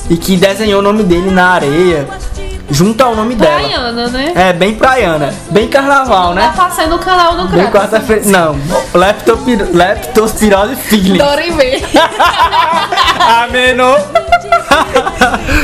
E 0.10 0.18
que 0.18 0.36
desenhou 0.38 0.80
o 0.80 0.82
nome 0.82 1.04
dele 1.04 1.30
na 1.30 1.50
areia, 1.50 2.08
junto 2.70 3.04
ao 3.04 3.16
nome 3.16 3.36
dela. 3.36 3.60
Praiana, 3.60 4.08
né? 4.10 4.34
É, 4.36 4.54
bem 4.54 4.76
praiana. 4.76 5.34
Bem 5.52 5.68
carnaval, 5.68 6.30
Tá 6.30 6.34
né? 6.36 6.54
passando 6.56 6.90
no 6.92 7.00
canal 7.00 7.36
do 7.36 7.48
Bem 7.50 7.68
quarta-feira. 7.68 8.24
Não, 8.26 8.56
leptopir... 8.94 9.68
leptospirose 9.74 10.76
feeling. 10.76 11.18
Dorime. 11.18 11.84
Ameno. 13.44 13.96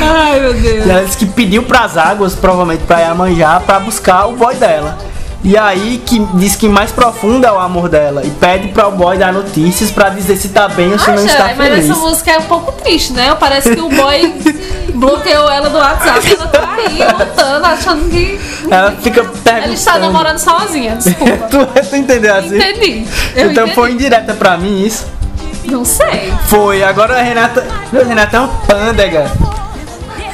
Ai, 0.00 0.40
meu 0.40 0.54
Deus. 0.54 0.86
E 0.86 0.90
ela 0.90 1.04
disse 1.04 1.16
que 1.18 1.26
pediu 1.26 1.62
pras 1.64 1.96
águas, 1.96 2.34
provavelmente 2.34 2.84
pra 2.84 3.00
Iemanjá, 3.00 3.60
pra 3.60 3.80
buscar 3.80 4.26
o 4.26 4.36
boy 4.36 4.54
dela. 4.56 4.96
E 5.44 5.58
aí 5.58 6.00
que 6.06 6.20
diz 6.34 6.54
que 6.54 6.68
mais 6.68 6.92
profundo 6.92 7.44
é 7.44 7.50
o 7.50 7.58
amor 7.58 7.88
dela 7.88 8.22
e 8.24 8.30
pede 8.30 8.68
para 8.68 8.86
o 8.86 8.92
boy 8.92 9.18
dar 9.18 9.32
notícias 9.32 9.90
pra 9.90 10.08
dizer 10.08 10.36
se 10.36 10.50
tá 10.50 10.68
bem 10.68 10.92
ou 10.92 10.98
se 11.00 11.10
Ah, 11.10 11.14
não 11.16 11.26
está 11.26 11.44
mas 11.46 11.56
feliz. 11.56 11.90
essa 11.90 11.98
música 11.98 12.30
é 12.30 12.38
um 12.38 12.42
pouco 12.42 12.70
triste, 12.72 13.12
né? 13.12 13.34
Parece 13.40 13.74
que 13.74 13.80
o 13.80 13.88
boy 13.88 14.34
bloqueou 14.94 15.50
ela 15.50 15.68
do 15.68 15.78
WhatsApp 15.78 16.28
e 16.28 16.32
ela 16.34 16.46
tá 16.46 16.74
aí 16.76 16.98
lutando, 17.18 17.66
achando 17.66 18.08
que 18.08 18.38
Ela 18.70 18.92
fica 18.92 19.24
perguntando. 19.24 19.58
ela 19.64 19.74
está 19.74 19.98
namorando 19.98 20.38
sozinha. 20.38 20.94
Desculpa. 20.94 21.36
tu, 21.50 21.66
tu 21.90 21.96
entendeu 21.96 22.36
assim? 22.36 22.56
Entendi. 22.56 23.04
Eu 23.34 23.50
então 23.50 23.64
entendi. 23.64 23.74
foi 23.74 23.90
indireta 23.90 24.34
pra 24.34 24.56
mim 24.56 24.84
isso. 24.86 25.06
Não 25.64 25.84
sei. 25.84 26.32
Foi. 26.46 26.84
Agora 26.84 27.18
a 27.18 27.22
Renata. 27.22 27.66
Meu, 27.92 28.06
Renata 28.06 28.36
é 28.36 28.40
uma 28.40 28.48
pândega. 28.48 29.30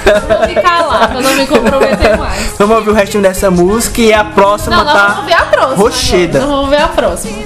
Vou 0.04 0.46
ficar 0.48 0.86
lá 0.86 1.08
pra 1.08 1.20
não 1.20 1.34
me 1.34 1.46
comprometer 1.46 2.16
mais. 2.18 2.52
Vamos 2.58 2.76
ouvir 2.76 2.90
o 2.90 2.94
restinho 2.94 3.22
dessa 3.22 3.50
música 3.50 4.00
e 4.00 4.12
a 4.12 4.24
próxima 4.24 4.76
Não, 4.76 4.84
tá. 4.84 5.08
vamos 5.08 5.24
ver 5.26 5.34
a 5.34 5.44
próxima. 5.46 5.76
rocheda. 5.76 6.38
agora. 6.38 6.52
Vamos 6.56 6.70
ver 6.70 6.80
a 6.82 6.88
próxima. 6.88 7.38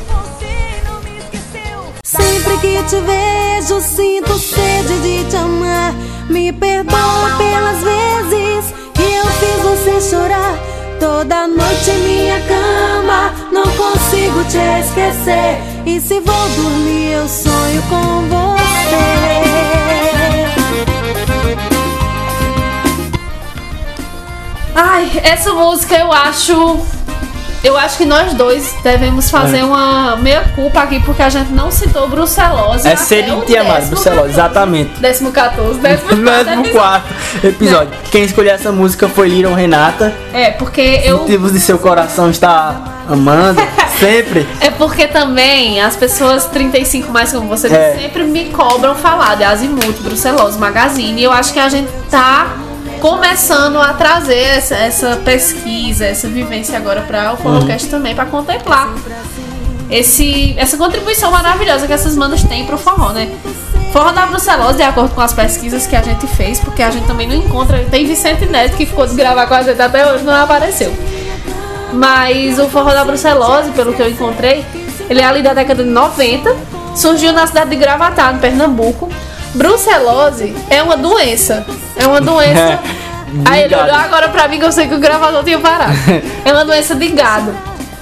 Sempre 2.04 2.56
que 2.58 2.82
te 2.84 2.96
vejo, 2.96 3.80
sinto 3.80 4.38
sede 4.38 4.98
de 5.00 5.24
te 5.30 5.36
amar. 5.36 5.94
Me 6.28 6.52
perdoa 6.52 7.30
pelas 7.38 7.78
vezes 7.82 8.74
que 8.94 9.02
eu 9.02 9.26
fiz 9.26 9.62
você 9.62 10.10
chorar. 10.10 10.54
Toda 11.00 11.48
noite 11.48 11.90
em 11.90 11.98
minha 12.00 12.40
cama, 12.42 13.32
não 13.50 13.64
consigo 13.64 14.44
te 14.44 14.58
esquecer. 14.80 15.58
E 15.84 16.00
se 16.00 16.20
vou 16.20 16.48
dormir, 16.56 17.12
eu 17.12 17.28
sonho 17.28 17.82
com 17.88 18.28
você. 18.28 20.11
Ai, 24.74 25.10
essa 25.22 25.52
música 25.52 25.94
eu 25.96 26.12
acho. 26.12 26.80
Eu 27.64 27.76
acho 27.78 27.96
que 27.96 28.04
nós 28.04 28.34
dois 28.34 28.74
devemos 28.82 29.30
fazer 29.30 29.58
É. 29.58 29.64
uma 29.64 30.16
meia 30.16 30.42
culpa 30.56 30.80
aqui, 30.80 30.98
porque 30.98 31.22
a 31.22 31.28
gente 31.28 31.52
não 31.52 31.70
citou 31.70 32.08
Brucelose. 32.08 32.88
É 32.88 32.94
o 33.32 33.42
Tiamat, 33.42 33.84
Brucelose, 33.84 34.30
exatamente. 34.30 34.90
14, 35.00 35.30
14, 35.30 35.78
14 35.80 35.80
Décimo 36.24 36.68
quarto 36.70 37.06
episódio. 37.46 37.92
Quem 38.10 38.24
escolheu 38.24 38.52
essa 38.52 38.72
música 38.72 39.08
foi 39.08 39.28
Little 39.28 39.54
Renata. 39.54 40.12
É, 40.32 40.50
porque 40.50 41.02
eu. 41.04 41.18
Motivos 41.18 41.52
de 41.52 41.60
seu 41.60 41.78
coração 41.78 42.30
estar 42.30 43.04
amando. 43.08 43.60
Sempre. 44.00 44.44
É 44.60 44.68
porque 44.70 45.06
também 45.06 45.80
as 45.80 45.94
pessoas 45.94 46.46
35 46.46 47.12
mais 47.12 47.30
como 47.30 47.46
você 47.46 47.68
É. 47.68 47.96
sempre 47.96 48.24
me 48.24 48.46
cobram 48.46 48.96
falar 48.96 49.36
de 49.36 49.44
Azimuth, 49.44 50.00
Brucelose, 50.02 50.58
Magazine. 50.58 51.20
E 51.20 51.22
eu 51.22 51.30
acho 51.30 51.52
que 51.52 51.60
a 51.60 51.68
gente 51.68 51.88
tá 52.10 52.48
começando 53.02 53.78
a 53.78 53.92
trazer 53.94 54.38
essa, 54.38 54.76
essa 54.76 55.16
pesquisa, 55.24 56.06
essa 56.06 56.28
vivência 56.28 56.78
agora 56.78 57.00
para 57.00 57.32
o 57.32 57.36
Forrocast 57.36 57.88
também, 57.88 58.14
para 58.14 58.26
contemplar 58.26 58.94
esse, 59.90 60.54
essa 60.56 60.76
contribuição 60.76 61.32
maravilhosa 61.32 61.88
que 61.88 61.92
essas 61.92 62.14
bandas 62.14 62.44
têm 62.44 62.64
pro 62.64 62.78
forró, 62.78 63.10
né? 63.10 63.28
Forró 63.92 64.12
da 64.12 64.24
Brucelose, 64.26 64.76
de 64.76 64.84
acordo 64.84 65.12
com 65.16 65.20
as 65.20 65.32
pesquisas 65.32 65.84
que 65.84 65.96
a 65.96 66.00
gente 66.00 66.28
fez, 66.28 66.60
porque 66.60 66.80
a 66.80 66.92
gente 66.92 67.04
também 67.08 67.26
não 67.26 67.34
encontra. 67.34 67.84
Tem 67.90 68.06
Vicente 68.06 68.46
Neto 68.46 68.76
que 68.76 68.86
ficou 68.86 69.04
de 69.04 69.16
gravar 69.16 69.48
com 69.48 69.54
a 69.54 69.62
gente 69.64 69.82
até 69.82 70.10
hoje, 70.10 70.22
não 70.22 70.32
apareceu. 70.32 70.94
Mas 71.92 72.56
o 72.60 72.68
forró 72.68 72.94
da 72.94 73.04
Brucelose, 73.04 73.72
pelo 73.72 73.92
que 73.94 74.00
eu 74.00 74.08
encontrei, 74.08 74.64
ele 75.10 75.20
é 75.20 75.24
ali 75.24 75.42
da 75.42 75.52
década 75.52 75.82
de 75.82 75.90
90, 75.90 76.56
surgiu 76.94 77.32
na 77.32 77.48
cidade 77.48 77.70
de 77.70 77.76
Gravatá, 77.76 78.32
no 78.32 78.38
Pernambuco. 78.38 79.10
Brucelose 79.54 80.54
é 80.70 80.80
uma 80.84 80.96
doença. 80.96 81.66
É 81.96 82.06
uma 82.06 82.20
doença. 82.20 82.80
Aí 83.48 83.62
ele 83.62 83.74
olhou 83.74 83.94
agora 83.94 84.28
pra 84.28 84.46
mim 84.46 84.58
que 84.58 84.64
eu 84.64 84.72
sei 84.72 84.86
que 84.88 84.94
o 84.94 84.98
gravador 84.98 85.42
tinha 85.42 85.58
parado. 85.58 85.92
É 86.44 86.52
uma 86.52 86.64
doença 86.64 86.94
de 86.94 87.08
gado. 87.08 87.54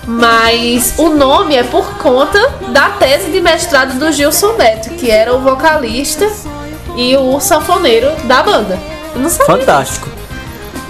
Mas 0.06 0.94
o 0.96 1.10
nome 1.10 1.54
é 1.54 1.62
por 1.62 1.98
conta 1.98 2.38
da 2.68 2.90
tese 2.90 3.30
de 3.30 3.40
mestrado 3.40 3.98
do 3.98 4.10
Gilson 4.10 4.54
Neto, 4.54 4.90
que 4.90 5.10
era 5.10 5.32
o 5.32 5.40
vocalista 5.40 6.28
e 6.96 7.16
o 7.16 7.38
sanfoneiro 7.38 8.10
da 8.24 8.42
banda. 8.42 8.78
Eu 9.14 9.20
não 9.20 9.30
sabia. 9.30 9.46
Fantástico. 9.58 10.08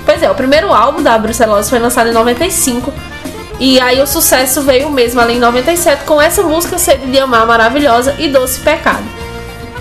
Pois 0.06 0.22
é, 0.22 0.30
o 0.30 0.34
primeiro 0.34 0.72
álbum 0.72 1.02
da 1.02 1.18
Brucelose 1.18 1.68
foi 1.68 1.78
lançado 1.78 2.08
em 2.08 2.12
95. 2.12 2.92
E 3.58 3.78
aí 3.78 4.00
o 4.00 4.06
sucesso 4.06 4.62
veio 4.62 4.90
mesmo 4.90 5.20
ali 5.20 5.34
em 5.34 5.38
97 5.38 6.04
com 6.04 6.20
essa 6.20 6.42
música 6.42 6.78
Sede 6.78 7.06
de 7.06 7.18
Amar 7.18 7.46
maravilhosa 7.46 8.14
e 8.18 8.28
Doce 8.28 8.60
Pecado. 8.60 9.04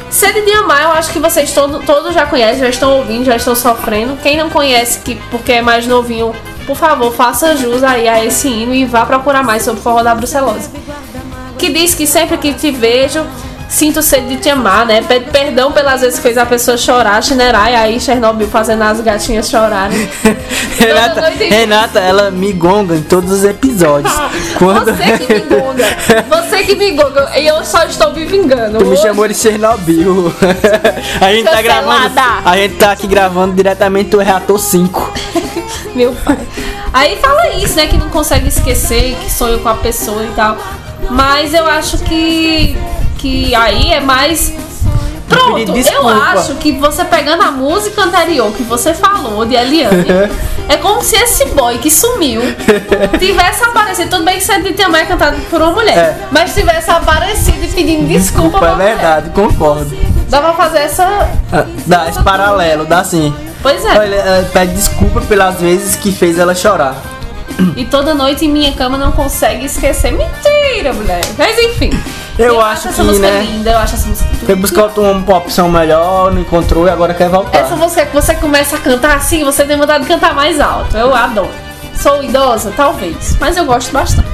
Sede 0.10 0.42
de 0.42 0.52
Amar, 0.54 0.84
eu 0.84 0.92
acho 0.94 1.12
que 1.12 1.20
vocês 1.20 1.52
todo- 1.52 1.80
todos 1.86 2.14
já 2.14 2.26
conhecem, 2.26 2.60
já 2.62 2.70
estão 2.70 2.98
ouvindo, 2.98 3.26
já 3.26 3.36
estão 3.36 3.56
sofrendo. 3.56 4.18
Quem 4.22 4.36
não 4.38 4.50
conhece, 4.50 5.00
que 5.00 5.16
porque 5.30 5.54
é 5.54 5.62
mais 5.62 5.86
novinho, 5.86 6.34
por 6.66 6.76
favor, 6.76 7.14
faça 7.14 7.56
jus 7.56 7.84
aí 7.84 8.08
a 8.08 8.24
esse 8.26 8.48
hino 8.48 8.74
e 8.74 8.86
vá 8.86 9.06
procurar 9.06 9.44
mais 9.44 9.64
sobre 9.64 9.80
o 9.80 9.84
forró 9.84 10.02
da 10.02 10.16
Brucelose. 10.16 10.70
Que 11.60 11.70
diz 11.72 11.94
que 11.94 12.08
sempre 12.08 12.38
que 12.38 12.54
te 12.54 12.72
vejo, 12.72 13.24
sinto 13.70 14.02
sede 14.02 14.28
de 14.28 14.38
te 14.38 14.50
amar, 14.50 14.86
né? 14.86 15.02
Pede 15.04 15.30
perdão 15.30 15.72
pelas 15.72 16.02
vezes 16.02 16.18
que 16.18 16.24
fez 16.24 16.38
a 16.38 16.46
pessoa 16.46 16.76
chorar, 16.76 17.24
Shinerai, 17.24 17.76
aí 17.76 18.00
Chernobyl 18.00 18.48
fazendo 18.48 18.82
as 18.82 19.00
gatinhas 19.00 19.50
chorarem. 19.50 20.10
Renata. 20.78 21.30
Renata, 21.30 22.00
ela 22.00 22.32
me 22.32 22.52
gonga 22.52 22.96
em 22.96 23.04
todos 23.04 23.32
os 23.32 23.44
episódios. 23.44 24.14
Quando... 24.58 24.86
Você 24.86 25.18
que 25.20 25.34
me 25.34 25.40
gonga. 25.42 25.86
Você 26.30 26.64
que 26.64 26.76
me 26.76 26.92
gonga. 26.92 27.40
E 27.40 27.48
eu 27.48 27.64
só 27.64 27.84
estou 27.84 28.12
me 28.12 28.26
vingando. 28.26 28.80
Tu 28.80 28.86
me 28.86 28.98
chamou 28.98 29.28
de 29.28 29.36
Chernobyl. 29.36 30.34
a 31.22 31.32
gente 31.32 31.46
tá 31.46 31.62
gravando. 31.62 32.10
Cancelada. 32.10 32.50
A 32.50 32.58
gente 32.58 32.76
tá 32.76 32.92
aqui 32.92 33.08
gravando 33.08 33.56
diretamente 33.56 34.10
do 34.10 34.18
reator 34.18 34.58
5. 34.58 35.14
Meu 35.94 36.14
pai. 36.14 36.40
Aí 36.92 37.18
fala 37.18 37.50
isso, 37.50 37.76
né? 37.76 37.88
Que 37.88 37.98
não 37.98 38.10
consegue 38.10 38.48
esquecer, 38.48 39.16
que 39.16 39.32
sonhou 39.32 39.60
com 39.60 39.70
a 39.70 39.76
pessoa 39.76 40.24
e 40.24 40.30
tal. 40.30 40.58
Mas 41.12 41.54
eu 41.54 41.68
acho 41.68 42.00
que. 42.00 42.76
Que 43.20 43.54
aí 43.54 43.92
é 43.94 44.00
mais. 44.00 44.54
Pronto, 45.28 45.76
eu 45.78 46.10
acho 46.10 46.56
que 46.56 46.72
você 46.72 47.06
pegando 47.06 47.44
a 47.44 47.52
música 47.52 48.02
anterior 48.02 48.52
que 48.52 48.64
você 48.64 48.96
falou 48.96 49.46
de 49.46 49.54
Eliane, 49.56 50.06
é 50.68 50.76
como 50.78 51.04
se 51.04 51.16
esse 51.16 51.46
boy 51.50 51.78
que 51.78 51.92
sumiu 51.92 52.42
tivesse 53.20 53.64
aparecido. 53.64 54.10
Tudo 54.10 54.26
bem 54.26 54.38
que 54.40 54.44
você 54.44 54.60
de 54.60 54.82
é 54.82 55.06
cantado 55.06 55.38
por 55.50 55.62
uma 55.62 55.72
mulher, 55.72 55.96
É. 55.98 56.18
mas 56.32 56.56
tivesse 56.56 56.90
aparecido 56.90 57.64
e 57.64 57.68
pedindo 57.68 58.08
desculpa, 58.08 58.60
Desculpa, 58.60 58.68
é 58.68 58.76
verdade, 58.76 59.30
concordo. 59.30 59.96
Dá 60.30 60.40
pra 60.42 60.54
fazer 60.54 60.80
essa. 60.80 61.30
Ah, 61.54 61.66
Dá 61.86 62.10
esse 62.10 62.24
paralelo, 62.24 62.86
dá 62.86 63.04
sim. 63.04 63.32
Pois 63.62 63.86
é. 63.86 64.00
Olha, 64.00 64.16
ela 64.16 64.50
pede 64.52 64.74
desculpa 64.74 65.22
pelas 65.22 65.60
vezes 65.60 65.96
que 65.96 66.12
fez 66.12 66.40
ela 66.40 66.56
chorar. 66.56 66.96
E 67.76 67.86
toda 67.86 68.16
noite 68.16 68.46
em 68.46 68.50
minha 68.50 68.72
cama 68.72 68.98
não 68.98 69.12
consegue 69.12 69.66
esquecer. 69.66 70.12
Mentira, 70.12 70.94
mulher. 70.94 71.22
Mas 71.38 71.58
enfim. 71.60 71.92
Eu 72.40 72.62
acho 72.62 72.88
essa 72.88 73.02
que, 73.02 73.08
música 73.08 73.28
né, 73.30 73.42
linda, 73.42 73.72
eu 73.72 73.78
acho 73.78 73.96
essa 73.96 74.08
música 74.08 74.30
Foi 74.46 74.56
buscar 74.56 74.86
uma 74.98 75.38
opção 75.38 75.70
melhor, 75.70 76.32
não 76.32 76.42
encontrou 76.42 76.88
e 76.88 76.90
agora 76.90 77.14
quer 77.14 77.28
voltar. 77.28 77.58
Essa 77.58 77.76
música 77.76 78.06
que 78.06 78.14
você 78.14 78.34
começa 78.36 78.78
a 78.78 78.80
cantar 78.80 79.18
assim, 79.18 79.44
você 79.44 79.66
tem 79.66 79.76
vontade 79.76 80.06
de 80.06 80.10
cantar 80.10 80.34
mais 80.34 80.58
alto. 80.58 80.96
Eu 80.96 81.14
adoro. 81.14 81.50
Sou 81.94 82.24
idosa? 82.24 82.72
Talvez. 82.78 83.36
Mas 83.42 83.58
eu 83.58 83.66
gosto 83.66 83.92
bastante. 83.92 84.29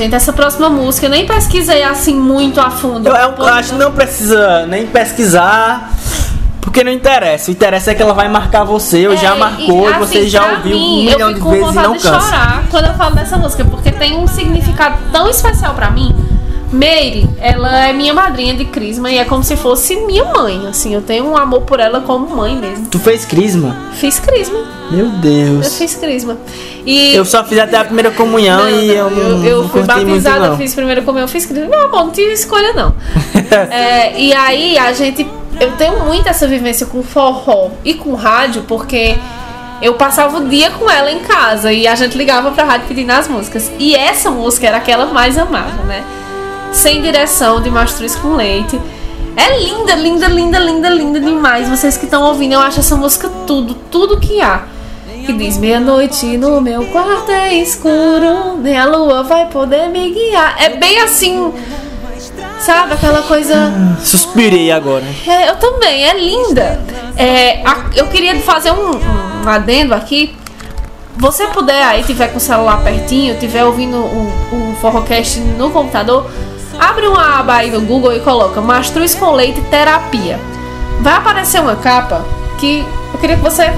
Gente, 0.00 0.14
essa 0.14 0.32
próxima 0.32 0.70
música 0.70 1.06
eu 1.06 1.10
nem 1.10 1.26
pesquisei 1.26 1.82
assim 1.82 2.14
muito 2.14 2.60
a 2.60 2.70
fundo. 2.70 3.08
Eu, 3.08 3.14
eu 3.14 3.46
acho 3.46 3.70
que 3.72 3.78
não 3.78 3.92
precisa 3.92 4.66
nem 4.66 4.86
pesquisar, 4.86 5.92
porque 6.60 6.82
não 6.82 6.90
interessa. 6.90 7.50
O 7.50 7.52
interessa 7.52 7.90
é 7.90 7.94
que 7.94 8.02
ela 8.02 8.14
vai 8.14 8.28
marcar 8.28 8.64
você, 8.64 9.06
ou 9.06 9.16
já 9.16 9.34
É, 9.34 9.38
marcou, 9.38 9.88
e, 9.88 9.92
assim, 9.92 9.98
você 9.98 10.28
já 10.28 10.52
ouviu 10.52 10.76
mim, 10.76 11.00
um 11.00 11.04
milhão 11.04 11.20
eu 11.20 11.28
de 11.28 11.34
fico 11.34 11.46
com 11.46 11.50
vezes 11.50 11.64
e 11.64 11.68
vontade 11.68 11.88
não 11.88 11.96
de 11.96 12.02
cansa. 12.02 12.20
chorar 12.20 12.62
quando 12.70 12.86
eu 12.86 12.94
falo 12.94 13.14
dessa 13.14 13.36
música, 13.36 13.64
porque 13.64 13.92
tem 13.92 14.16
um 14.16 14.26
significado 14.26 14.96
tão 15.12 15.28
especial 15.28 15.74
pra 15.74 15.90
mim. 15.90 16.14
Meire, 16.72 17.28
ela 17.40 17.88
é 17.88 17.92
minha 17.92 18.14
madrinha 18.14 18.54
de 18.54 18.64
crisma 18.64 19.10
e 19.10 19.18
é 19.18 19.24
como 19.24 19.42
se 19.42 19.56
fosse 19.56 19.96
minha 19.96 20.24
mãe, 20.24 20.66
assim, 20.68 20.94
eu 20.94 21.02
tenho 21.02 21.24
um 21.26 21.36
amor 21.36 21.62
por 21.62 21.80
ela 21.80 22.00
como 22.00 22.34
mãe 22.36 22.54
mesmo. 22.56 22.86
Tu 22.86 22.98
fez 23.00 23.24
crisma? 23.24 23.76
Fiz 23.94 24.20
crisma, 24.20 24.60
Meu 24.90 25.06
eu 25.06 25.10
Deus. 25.12 25.76
fiz 25.76 25.96
crisma. 25.96 26.36
E 26.86 27.14
Eu 27.14 27.24
só 27.24 27.44
fiz 27.44 27.58
até 27.58 27.76
a 27.76 27.84
primeira 27.84 28.10
comunhão 28.12 28.60
Não, 28.62 28.70
e 28.70 28.86
não, 28.86 28.94
eu 28.94 29.10
não, 29.10 29.44
eu, 29.44 29.62
eu 29.62 29.68
fui 29.68 29.82
muito 29.82 29.86
batizada, 29.86 30.48
não. 30.50 30.56
fiz 30.56 30.74
primeiro 30.74 31.02
comunhão, 31.02 31.26
fiz 31.28 31.44
crisma. 31.44 31.68
Meu 31.68 31.84
amor, 31.86 32.04
não 32.04 32.10
tive 32.10 32.32
escolha 32.32 32.72
não. 32.72 32.94
É, 33.70 34.18
e 34.18 34.32
aí 34.32 34.78
a 34.78 34.92
gente. 34.92 35.26
Eu 35.58 35.72
tenho 35.72 36.04
muito 36.04 36.28
essa 36.28 36.46
vivência 36.46 36.86
com 36.86 37.02
forró 37.02 37.70
e 37.84 37.94
com 37.94 38.14
rádio, 38.14 38.62
porque 38.68 39.16
eu 39.82 39.94
passava 39.94 40.38
o 40.38 40.48
dia 40.48 40.70
com 40.70 40.88
ela 40.88 41.10
em 41.10 41.18
casa 41.18 41.72
e 41.72 41.86
a 41.86 41.94
gente 41.96 42.16
ligava 42.16 42.52
pra 42.52 42.64
rádio 42.64 42.86
pedindo 42.86 43.10
as 43.10 43.26
músicas. 43.26 43.70
E 43.78 43.94
essa 43.94 44.30
música 44.30 44.68
era 44.68 44.76
aquela 44.76 45.06
mais 45.06 45.36
amada, 45.36 45.82
né? 45.82 46.04
Sem 46.72 47.02
direção 47.02 47.60
de 47.60 47.70
Mastruz 47.70 48.14
com 48.16 48.34
Leite. 48.36 48.80
É 49.36 49.58
linda, 49.58 49.94
linda, 49.94 50.28
linda, 50.28 50.58
linda, 50.58 50.88
linda 50.88 51.20
demais. 51.20 51.68
Vocês 51.68 51.96
que 51.96 52.04
estão 52.04 52.22
ouvindo, 52.24 52.52
eu 52.52 52.60
acho 52.60 52.80
essa 52.80 52.96
música 52.96 53.28
tudo, 53.46 53.74
tudo 53.90 54.18
que 54.18 54.40
há. 54.40 54.62
Que 55.26 55.32
diz 55.32 55.58
meia-noite 55.58 56.36
no 56.38 56.60
meu 56.60 56.84
quarto 56.86 57.30
é 57.30 57.54
escuro, 57.54 58.56
nem 58.62 58.76
a 58.78 58.86
lua 58.86 59.22
vai 59.22 59.46
poder 59.46 59.88
me 59.88 60.10
guiar. 60.10 60.56
É 60.58 60.70
bem 60.70 61.00
assim, 61.00 61.52
sabe? 62.58 62.94
Aquela 62.94 63.22
coisa. 63.22 63.72
Suspirei 64.02 64.72
agora. 64.72 65.04
É, 65.26 65.50
eu 65.50 65.56
também, 65.56 66.04
é 66.08 66.18
linda. 66.18 66.80
É, 67.16 67.60
a- 67.66 67.90
eu 67.94 68.06
queria 68.08 68.40
fazer 68.40 68.72
um, 68.72 68.92
um 69.44 69.48
adendo 69.48 69.94
aqui. 69.94 70.34
Você 71.18 71.46
puder 71.48 71.82
aí, 71.82 72.02
tiver 72.02 72.28
com 72.28 72.38
o 72.38 72.40
celular 72.40 72.82
pertinho, 72.82 73.36
tiver 73.38 73.62
ouvindo 73.64 73.96
o, 73.98 74.32
o 74.52 74.76
Forrocast 74.80 75.38
no 75.40 75.68
computador, 75.70 76.30
abre 76.80 77.06
uma 77.06 77.38
aba 77.38 77.54
aí 77.56 77.70
no 77.70 77.80
Google 77.82 78.14
e 78.16 78.20
coloca 78.20 78.60
Mastruz 78.60 79.14
com 79.14 79.32
leite 79.32 79.60
terapia. 79.70 80.40
Vai 81.00 81.14
aparecer 81.14 81.60
uma 81.60 81.76
capa 81.76 82.24
que 82.58 82.84
eu 83.12 83.18
queria 83.20 83.36
que 83.36 83.42
você. 83.42 83.70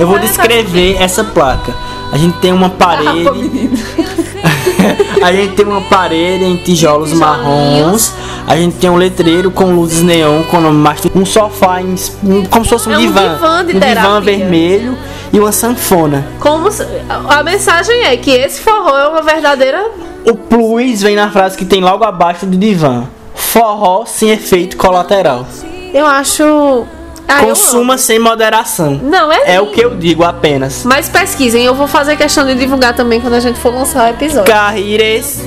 Eu 0.00 0.06
vou 0.06 0.18
descrever 0.18 0.96
essa 1.00 1.22
placa. 1.22 1.74
A 2.12 2.16
gente 2.18 2.36
tem 2.38 2.52
uma 2.52 2.66
Ah, 2.66 2.70
parede. 2.70 3.30
menino. 3.30 3.76
a 5.22 5.32
gente 5.32 5.54
tem 5.54 5.66
uma 5.66 5.80
parede 5.82 6.44
em 6.44 6.56
tijolos 6.56 7.12
marrons. 7.12 8.12
A 8.46 8.56
gente 8.56 8.76
tem 8.76 8.88
um 8.88 8.96
letreiro 8.96 9.50
com 9.50 9.74
luzes 9.74 10.02
neon 10.02 10.42
com 10.44 10.58
o 10.58 10.60
nome 10.60 10.78
Mastruz. 10.78 11.14
Um 11.16 11.24
sofá 11.26 11.80
em, 11.80 11.94
um- 12.22 12.44
como 12.46 12.64
se 12.64 12.70
fosse 12.70 12.88
um 12.88 12.92
É 12.92 12.98
um 12.98 13.00
divã. 13.00 13.32
divã 13.34 13.64
de 13.64 13.76
um 13.76 13.80
divã 13.80 14.20
vermelho 14.20 14.96
e 15.32 15.38
uma 15.40 15.50
sanfona. 15.52 16.26
Como 16.40 16.70
se- 16.70 16.86
a 17.28 17.42
mensagem 17.42 18.04
é 18.04 18.16
que 18.16 18.30
esse 18.30 18.60
forró 18.60 18.96
é 18.96 19.08
uma 19.08 19.22
verdadeira. 19.22 19.84
O 20.28 20.34
plus 20.34 21.02
vem 21.02 21.14
na 21.16 21.30
frase 21.30 21.56
que 21.56 21.64
tem 21.64 21.80
logo 21.80 22.04
abaixo 22.04 22.46
do 22.46 22.56
divã. 22.56 23.04
Forró 23.34 24.04
sem 24.06 24.30
efeito 24.30 24.76
colateral. 24.76 25.46
Eu 25.94 26.06
acho. 26.06 26.84
Ah, 27.28 27.40
Consuma 27.44 27.98
sem 27.98 28.18
moderação. 28.18 29.00
Não, 29.02 29.32
é. 29.32 29.54
É 29.54 29.60
o 29.60 29.64
lindo. 29.64 29.74
que 29.74 29.80
eu 29.84 29.96
digo 29.96 30.22
apenas. 30.24 30.84
Mas 30.84 31.08
pesquisem, 31.08 31.64
eu 31.64 31.74
vou 31.74 31.86
fazer 31.88 32.16
questão 32.16 32.46
de 32.46 32.54
divulgar 32.54 32.94
também 32.94 33.20
quando 33.20 33.34
a 33.34 33.40
gente 33.40 33.58
for 33.58 33.72
lançar 33.74 34.06
o 34.06 34.10
episódio. 34.10 34.52
Carrires. 34.52 35.42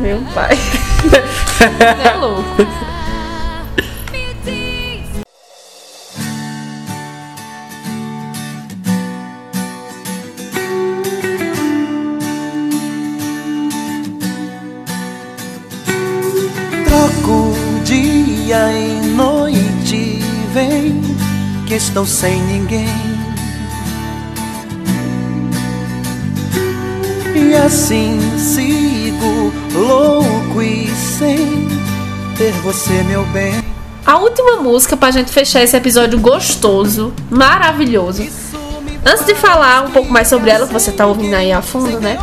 Meu 0.00 0.20
pai. 0.34 0.56
é 2.04 2.16
louco. 2.16 2.87
Que 21.68 21.74
estou 21.74 22.06
sem 22.06 22.40
ninguém. 22.44 22.88
E 27.36 27.54
assim 27.54 28.18
sigo 28.38 29.52
louco 29.74 30.62
e 30.62 30.88
sem 30.96 31.68
ter 32.38 32.52
você, 32.62 33.02
meu 33.02 33.22
bem. 33.26 33.62
A 34.06 34.16
última 34.16 34.56
música 34.56 34.96
pra 34.96 35.10
gente 35.10 35.30
fechar 35.30 35.62
esse 35.62 35.76
episódio 35.76 36.18
gostoso, 36.18 37.12
maravilhoso. 37.28 38.26
Antes 39.04 39.26
de 39.26 39.34
falar 39.34 39.84
um 39.84 39.90
pouco 39.90 40.10
mais 40.10 40.26
sobre 40.26 40.48
ela, 40.48 40.66
que 40.66 40.72
você 40.72 40.90
tá 40.90 41.06
ouvindo 41.06 41.34
aí 41.34 41.52
a 41.52 41.60
fundo, 41.60 42.00
né? 42.00 42.18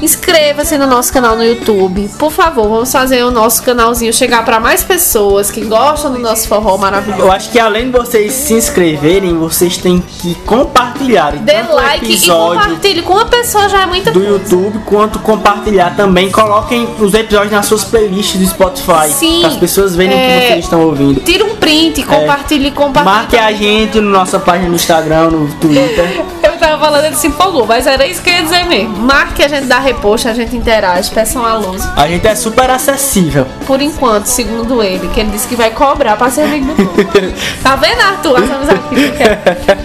Inscreva-se 0.00 0.78
no 0.78 0.86
nosso 0.86 1.12
canal 1.12 1.36
no 1.36 1.44
YouTube. 1.44 2.08
Por 2.18 2.30
favor, 2.30 2.68
vamos 2.68 2.92
fazer 2.92 3.24
o 3.24 3.30
nosso 3.30 3.62
canalzinho 3.62 4.12
chegar 4.12 4.44
pra 4.44 4.60
mais 4.60 4.82
pessoas 4.82 5.50
que 5.50 5.64
gostam 5.64 6.12
do 6.12 6.18
nosso 6.18 6.46
forró 6.46 6.76
maravilhoso. 6.76 7.22
Eu 7.22 7.32
acho 7.32 7.50
que 7.50 7.58
além 7.58 7.90
de 7.90 7.98
vocês 7.98 8.32
se 8.32 8.54
inscreverem, 8.54 9.36
vocês 9.36 9.76
têm 9.76 10.00
que 10.00 10.34
compartilhar 10.46 11.32
Dê 11.32 11.52
tanto 11.52 11.72
o 11.72 11.76
like 11.76 12.12
e 12.12 12.28
compartilhe 12.28 13.02
com 13.02 13.12
uma 13.12 13.26
pessoa 13.26 13.68
já 13.68 13.82
é 13.82 13.86
muita 13.86 14.10
do 14.10 14.20
coisa. 14.20 14.34
YouTube 14.34 14.78
quanto 14.84 15.18
compartilhar 15.18 15.96
também. 15.96 16.30
Coloquem 16.30 16.88
os 16.98 17.14
episódios 17.14 17.52
nas 17.52 17.66
suas 17.66 17.84
playlists 17.84 18.38
do 18.38 18.46
Spotify. 18.46 19.08
Sim, 19.08 19.40
Para 19.40 19.48
as 19.48 19.56
pessoas 19.56 19.96
verem 19.96 20.16
o 20.16 20.20
é, 20.20 20.40
que 20.40 20.46
vocês 20.48 20.64
estão 20.64 20.82
ouvindo. 20.82 21.20
Tira 21.20 21.44
um 21.44 21.56
print, 21.56 22.02
compartilhe, 22.04 22.70
compartilhe. 22.70 23.04
Marque 23.16 23.36
a 23.36 23.52
gente 23.52 24.00
na 24.00 24.10
nossa 24.10 24.38
página 24.38 24.68
no 24.68 24.76
Instagram, 24.76 25.30
no 25.30 25.48
Twitter. 25.54 26.24
Eu 26.58 26.66
tava 26.68 26.84
falando, 26.84 27.04
ele 27.04 27.14
se 27.14 27.28
empolgou, 27.28 27.64
mas 27.64 27.86
era 27.86 28.04
isso 28.04 28.20
que 28.20 28.28
eu 28.28 28.34
ia 28.34 28.42
dizer 28.42 28.64
mesmo. 28.64 28.96
Marque 28.96 29.44
a 29.44 29.48
gente 29.48 29.66
dá 29.66 29.78
repost, 29.78 30.26
a 30.26 30.34
gente 30.34 30.56
interage, 30.56 31.08
peçam 31.08 31.46
alôs. 31.46 31.88
A 31.96 32.08
gente 32.08 32.26
é 32.26 32.34
super 32.34 32.68
acessível. 32.68 33.46
Por 33.64 33.80
enquanto, 33.80 34.26
segundo 34.26 34.82
ele, 34.82 35.06
que 35.08 35.20
ele 35.20 35.30
disse 35.30 35.46
que 35.46 35.54
vai 35.54 35.70
cobrar 35.70 36.16
pra 36.16 36.28
ser 36.30 36.42
amigo 36.42 36.66
do 36.74 36.84
povo. 36.84 36.98
Tá 37.62 37.76
vendo, 37.76 38.00
Arthur? 38.00 38.40
Que 38.88 39.08
tu 39.08 39.16
quer. 39.16 39.78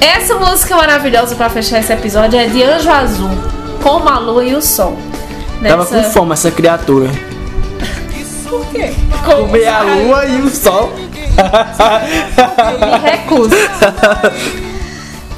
Essa 0.00 0.34
música 0.34 0.76
maravilhosa 0.76 1.36
pra 1.36 1.48
fechar 1.48 1.78
esse 1.78 1.92
episódio 1.92 2.40
é 2.40 2.46
de 2.46 2.60
Anjo 2.60 2.90
Azul, 2.90 3.30
com 3.80 4.08
a 4.08 4.18
lua 4.18 4.44
e 4.44 4.54
o 4.54 4.60
sol. 4.60 4.98
Tava 5.62 5.86
com 5.86 6.02
fome 6.04 6.32
essa 6.32 6.50
criatura. 6.50 7.08
Por 8.48 8.66
quê? 8.66 8.92
Comer 9.24 9.68
a 9.68 9.82
lua 9.82 10.26
e 10.26 10.42
o 10.42 10.50
sol. 10.50 10.92
Me 12.80 13.10
recuso. 13.10 13.54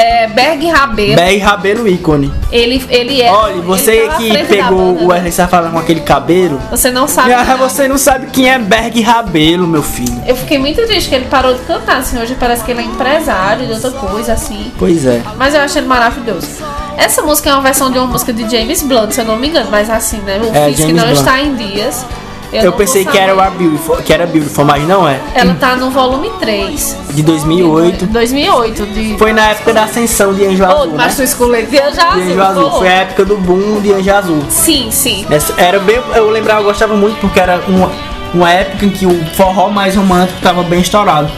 É, 0.03 0.27
Berg 0.27 0.67
Rabelo, 0.69 1.15
Berg 1.17 1.39
Rabelo 1.39 1.89
ícone. 1.89 2.33
ele, 2.51 2.85
ele 2.89 3.23
é. 3.23 3.31
Olha, 3.31 3.61
você 3.63 4.07
tá 4.09 4.17
que 4.17 4.45
pegou 4.47 4.79
banda, 4.95 5.05
o 5.05 5.09
né? 5.09 5.15
Wesley 5.15 5.33
Safadão 5.33 5.71
com 5.71 5.79
aquele 5.79 6.01
cabelo. 6.01 6.61
Você 6.71 6.91
não 6.91 7.07
sabe. 7.07 7.33
Ah, 7.33 7.45
nada. 7.45 7.57
você 7.57 7.87
não 7.87 7.97
sabe 7.97 8.27
quem 8.33 8.51
é 8.51 8.59
Berg 8.59 9.01
Rabelo, 9.01 9.67
meu 9.67 9.83
filho. 9.83 10.21
Eu 10.27 10.35
fiquei 10.37 10.59
muito 10.59 10.85
triste 10.87 11.09
que 11.09 11.15
ele 11.15 11.27
parou 11.27 11.55
de 11.55 11.61
cantar, 11.61 11.99
assim, 11.99 12.19
hoje 12.21 12.37
parece 12.39 12.65
que 12.65 12.71
ele 12.73 12.81
é 12.81 12.85
empresário 12.85 13.67
de 13.67 13.73
outra 13.73 13.91
coisa, 13.93 14.33
assim. 14.33 14.73
Pois 14.79 15.07
é. 15.07 15.23
Mas 15.37 15.55
eu 15.55 15.61
achei 15.61 15.81
ele 15.81 15.89
maravilhoso. 15.89 16.49
Essa 16.97 17.23
música 17.23 17.51
é 17.51 17.53
uma 17.55 17.63
versão 17.63 17.91
de 17.91 17.99
uma 17.99 18.07
música 18.07 18.33
de 18.33 18.43
James 18.51 18.83
Blunt, 18.83 19.13
se 19.13 19.21
eu 19.21 19.25
não 19.25 19.37
me 19.37 19.49
engano, 19.49 19.69
mas 19.71 19.89
assim, 19.89 20.19
né? 20.19 20.39
O 20.43 20.55
É, 20.55 20.73
James 20.73 20.95
não 20.97 21.05
Blunt. 21.05 21.17
está 21.19 21.41
em 21.41 21.55
dias. 21.55 22.05
Eu, 22.53 22.65
não 22.65 22.73
pensei 22.73 23.05
que 23.05 23.17
era. 23.17 23.33
A 23.33 23.51
Beautiful, 23.51 23.97
que 23.97 24.13
era 24.13 24.27
Beautiful, 24.27 24.65
mas 24.65 24.87
não 24.87 25.09
é. 25.09 25.19
Ela 25.35 25.55
tá 25.55 25.75
no 25.75 25.91
volume 25.91 26.31
3. 26.39 26.97
De 27.11 27.23
2008. 27.23 28.07
2008. 28.07 28.87
De... 28.87 29.17
Foi 29.19 29.33
na 29.33 29.49
época 29.51 29.73
da 29.73 29.85
ascensão 29.85 30.35
de 30.35 30.45
Anjo 30.45 30.65
Azul, 30.65 30.87
do 30.87 30.93
né? 30.93 31.05
Macho 31.05 31.23
Esculeto. 31.23 31.71
De 31.71 31.79
Anjo 31.79 31.95
De 31.95 32.01
Azul. 32.01 32.23
Anjo 32.23 32.43
Azul. 32.43 32.71
Foi 32.73 32.89
a 32.89 32.93
época 32.93 33.25
do 33.25 33.37
boom 33.39 33.81
de 33.81 33.93
Anjo 33.93 34.13
Azul. 34.15 34.43
Sim, 34.51 34.89
sim. 34.91 35.27
Essa- 35.31 35.55
Era 35.57 35.79
bem, 35.81 35.99
eu 36.15 36.29
lembrava, 36.31 36.61
eu 36.61 36.65
gostava 36.65 36.95
muito 36.95 37.19
porque 37.21 37.41
era 37.41 37.63
uma, 37.67 37.91
uma 38.35 38.51
época 38.51 38.85
em 38.85 38.91
que 38.91 39.07
o 39.07 39.25
forró 39.35 39.69
mais 39.71 39.97
romântico 39.97 40.37
estava 40.39 40.63
bem 40.63 40.81
estourado. 40.81 41.31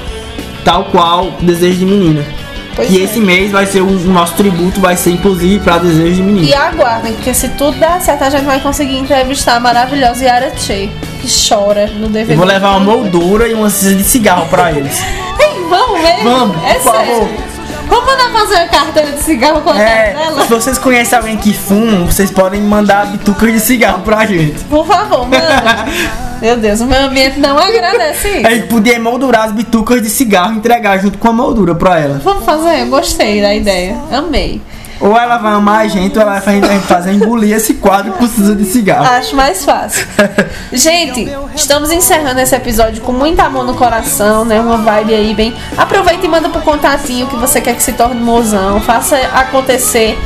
Tal 0.65 0.85
qual 0.87 1.31
Desejo 1.41 1.79
de 1.79 1.85
Menina. 1.87 2.25
Pois 2.75 2.91
e 2.91 3.01
é. 3.01 3.05
esse 3.05 3.21
mês 3.21 3.53
vai 3.53 3.67
ser 3.67 3.81
o, 3.81 3.87
o 3.87 4.11
nosso 4.11 4.35
tributo, 4.35 4.81
vai 4.81 4.97
ser 4.97 5.11
inclusive 5.11 5.61
para 5.61 5.79
Desejo 5.79 6.17
de 6.17 6.23
Menina. 6.23 6.47
E 6.47 6.55
aguardem, 6.55 7.13
porque 7.15 7.33
se 7.33 7.49
tudo 7.51 7.79
der 7.79 8.01
certo, 8.01 8.23
a 8.23 8.31
gente 8.31 8.45
vai 8.45 8.61
conseguir 8.61 8.97
entrevistar 8.99 9.57
a 9.57 9.61
maravilhosa 9.61 10.25
Yara 10.25 10.53
Che, 10.57 10.91
que 11.21 11.29
chora 11.49 11.87
no 11.87 12.09
DVD. 12.09 12.33
Eu 12.35 12.37
vou 12.39 12.47
levar 12.47 12.71
uma 12.71 12.81
moldura 12.81 13.49
e 13.49 13.55
uma 13.55 13.71
cinza 13.71 13.95
de 13.95 14.05
cigarro 14.05 14.47
pra 14.49 14.73
eles. 14.73 14.99
Ei, 15.39 15.65
vamos 15.69 16.01
mesmo? 16.01 16.31
Vamos, 16.31 16.65
é 16.65 16.75
por 16.75 16.93
sério. 16.93 17.15
favor. 17.15 17.54
Vamos 17.95 18.07
mandar 18.11 18.33
fazer 18.41 18.55
uma 18.57 18.69
carteira 18.69 19.13
de 19.13 19.21
cigarro 19.23 19.61
com 19.61 19.71
a 19.71 19.79
É, 19.81 20.15
dela? 20.15 20.43
se 20.43 20.49
vocês 20.49 20.79
conhecem 20.79 21.17
alguém 21.17 21.37
que 21.37 21.53
fuma, 21.53 22.05
vocês 22.05 22.29
podem 22.29 22.61
mandar 22.61 23.07
bitucas 23.07 23.53
de 23.53 23.61
cigarro 23.61 24.03
pra 24.03 24.27
gente. 24.27 24.65
Por 24.65 24.85
favor, 24.85 25.25
manda. 25.29 25.87
Meu 26.43 26.57
Deus, 26.57 26.81
o 26.81 26.87
meu 26.87 27.01
ambiente 27.05 27.39
não 27.39 27.57
agradece 27.57 28.29
isso. 28.29 28.47
A 28.47 28.51
gente 28.51 28.67
podia 28.67 28.97
emoldurar 28.97 29.45
as 29.45 29.53
bitucas 29.53 30.03
de 30.03 30.11
cigarro 30.11 30.55
e 30.55 30.57
entregar 30.57 30.99
junto 30.99 31.17
com 31.19 31.29
a 31.29 31.33
moldura 31.33 31.75
pra 31.75 31.99
ela. 32.01 32.21
Vamos 32.23 32.45
fazer, 32.45 32.81
eu 32.81 32.87
gostei 32.89 33.41
da 33.41 33.55
ideia. 33.55 33.97
Amei. 34.11 34.61
Ou 35.01 35.19
ela 35.19 35.39
vai 35.39 35.53
amar 35.53 35.81
a 35.81 35.89
gente, 35.89 36.17
ou 36.17 36.23
ela 36.23 36.41
vai 36.41 36.81
fazer 36.81 37.13
engolir 37.13 37.55
esse 37.55 37.75
quadro 37.75 38.13
com 38.13 38.27
cinza 38.27 38.55
de 38.55 38.65
cigarro. 38.65 39.05
Acho 39.05 39.37
mais 39.37 39.65
fácil. 39.65 40.07
Gente, 40.73 41.31
estamos 41.55 41.91
encerrando 41.91 42.41
esse 42.41 42.55
episódio 42.55 43.03
com 43.03 43.13
muita 43.13 43.45
amor 43.45 43.65
no 43.65 43.75
coração, 43.75 44.45
né? 44.45 44.61
Uma 44.61 44.79
vibe 44.79 45.15
aí 45.15 45.35
bem. 45.35 45.55
Aproveita 45.77 46.25
e 46.25 46.29
manda 46.29 46.49
pro 46.49 46.61
contatinho 46.63 47.27
que 47.27 47.37
você 47.37 47.61
quer 47.61 47.75
que 47.75 47.83
se 47.83 47.93
torne 47.93 48.21
mozão. 48.21 48.81
Faça 48.81 49.17
acontecer. 49.35 50.19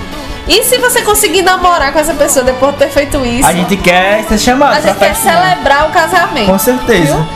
E 0.47 0.65
se 0.65 0.79
você 0.79 1.03
conseguir 1.03 1.43
namorar 1.43 1.93
com 1.93 1.99
essa 1.99 2.15
pessoa 2.15 2.45
depois 2.45 2.73
de 2.73 2.79
ter 2.79 2.89
feito 2.89 3.25
isso, 3.25 3.47
A 3.47 3.53
gente 3.53 3.77
quer 3.77 4.25
ser 4.25 4.39
chamado 4.39 4.79
a 4.79 4.81
gente 4.81 4.99
quer 4.99 5.15
celebrar 5.15 5.89
o 5.89 5.93
casamento. 5.93 6.47
Com 6.47 6.59
certeza. 6.59 7.15
Viu? 7.15 7.27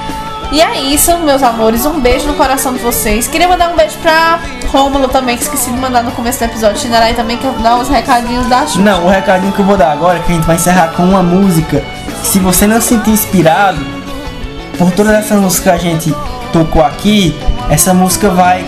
E 0.52 0.60
é 0.60 0.78
isso, 0.78 1.16
meus 1.18 1.42
amores. 1.42 1.86
Um 1.86 1.98
beijo 1.98 2.26
no 2.26 2.34
coração 2.34 2.74
de 2.74 2.78
vocês. 2.80 3.26
Queria 3.26 3.48
mandar 3.48 3.70
um 3.70 3.76
beijo 3.76 3.96
pra 4.02 4.38
Rômulo 4.70 5.08
também, 5.08 5.36
que 5.36 5.42
esqueci 5.44 5.70
de 5.70 5.78
mandar 5.78 6.02
no 6.02 6.12
começo 6.12 6.38
do 6.40 6.44
episódio. 6.44 6.78
Xinarai 6.78 7.14
também, 7.14 7.38
que 7.38 7.46
dá 7.62 7.76
uns 7.76 7.88
recadinhos 7.88 8.46
da 8.48 8.66
Xuxa. 8.66 8.80
Não, 8.80 9.06
o 9.06 9.08
recadinho 9.08 9.50
que 9.52 9.60
eu 9.60 9.64
vou 9.64 9.78
dar 9.78 9.92
agora 9.92 10.18
é 10.18 10.20
que 10.20 10.30
a 10.30 10.34
gente 10.34 10.44
vai 10.46 10.56
encerrar 10.56 10.88
com 10.88 11.04
uma 11.04 11.22
música. 11.22 11.82
Se 12.22 12.38
você 12.38 12.66
não 12.66 12.80
se 12.82 12.88
sentir 12.88 13.10
inspirado 13.10 13.78
por 14.76 14.90
todas 14.92 15.14
essas 15.14 15.40
músicas 15.40 15.62
que 15.64 15.70
a 15.70 15.78
gente 15.90 16.14
tocou 16.52 16.84
aqui, 16.84 17.34
essa 17.70 17.94
música 17.94 18.28
vai 18.28 18.62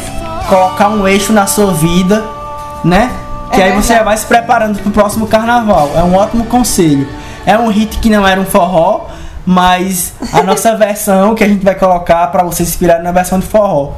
colocar 0.48 0.88
um 0.88 1.06
eixo 1.06 1.34
na 1.34 1.46
sua 1.46 1.72
vida, 1.74 2.24
né? 2.82 3.10
Que 3.52 3.60
É 3.60 3.64
aí 3.66 3.72
você 3.72 3.88
verdade. 3.88 4.04
vai 4.04 4.16
se 4.16 4.24
preparando 4.24 4.78
pro 4.78 4.90
próximo 4.90 5.26
carnaval. 5.26 5.90
É 5.94 6.02
um 6.02 6.14
ótimo 6.16 6.46
conselho. 6.46 7.06
É 7.44 7.58
um 7.58 7.68
hit 7.68 7.98
que 7.98 8.08
não 8.08 8.26
era 8.26 8.40
um 8.40 8.46
forró, 8.46 9.02
mas 9.44 10.12
a 10.32 10.42
nossa 10.42 10.74
versão 10.76 11.34
que 11.34 11.44
a 11.44 11.48
gente 11.48 11.64
vai 11.64 11.74
colocar 11.74 12.26
pra 12.28 12.42
você 12.42 12.64
se 12.64 12.70
inspirar 12.70 13.02
na 13.02 13.12
versão 13.12 13.38
de 13.38 13.46
forró, 13.46 13.92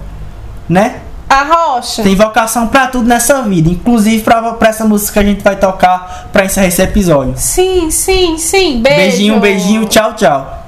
né? 0.68 1.00
A 1.28 1.42
Rocha. 1.42 2.02
Tem 2.02 2.14
vocação 2.14 2.68
pra 2.68 2.86
tudo 2.86 3.08
nessa 3.08 3.42
vida, 3.42 3.68
inclusive 3.68 4.22
pra, 4.22 4.52
pra 4.52 4.68
essa 4.68 4.84
música 4.84 5.14
que 5.14 5.18
a 5.18 5.22
gente 5.28 5.42
vai 5.42 5.56
tocar 5.56 6.28
pra 6.32 6.44
encerrar 6.44 6.68
esse 6.68 6.80
episódio. 6.80 7.34
Sim, 7.36 7.90
sim, 7.90 8.38
sim. 8.38 8.80
Beijo. 8.80 8.96
Beijinho, 8.96 9.40
beijinho, 9.40 9.86
tchau, 9.86 10.14
tchau. 10.14 10.65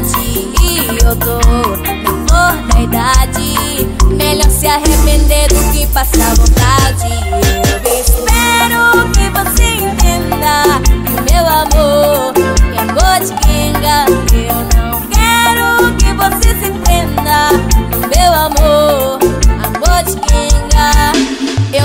E 0.00 1.04
eu 1.04 1.16
tô 1.16 1.38
na 1.82 2.26
flor 2.28 2.68
da 2.68 2.80
idade. 2.80 3.84
Melhor 4.06 4.48
se 4.48 4.68
arrepender 4.68 5.48
do 5.48 5.72
que 5.72 5.86
passar 5.88 6.36
vontade. 6.36 7.47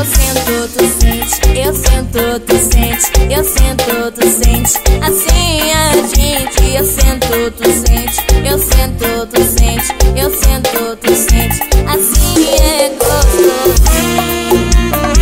Eu 0.04 0.10
sento, 0.10 0.68
tu 0.68 0.84
sente, 1.00 1.58
eu 1.58 1.74
sento, 1.74 2.40
tu 2.42 2.58
sente, 2.58 3.10
eu 3.32 3.42
sento, 3.42 4.12
tu 4.12 4.28
sente. 4.28 4.74
Assim 5.02 5.72
a 5.72 5.96
gente, 6.14 6.76
eu 6.76 6.84
sento, 6.84 7.52
tu 7.52 7.64
sente, 7.72 8.18
eu 8.46 8.60
sento, 8.60 9.28
tu 9.28 9.42
sente, 9.42 9.96
eu 10.18 10.30
sento, 10.30 10.98
tu 10.98 11.16
sente. 11.16 11.58
Assim 11.88 12.50
é 12.54 12.90
gostosinho. 13.00 14.70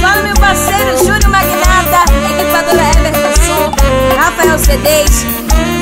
Fala 0.02 0.24
meu 0.24 0.34
parceiro 0.34 0.98
Júlio 0.98 1.30
Magnata, 1.30 2.04
equipadora 2.32 2.90
Everton 2.90 3.36
Som, 3.46 4.18
Rafael 4.18 4.58
CDs, 4.58 5.26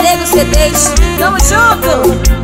Nego 0.03 0.27
CDs, 0.27 0.91
tamo 1.17 1.37
junto! 1.39 2.38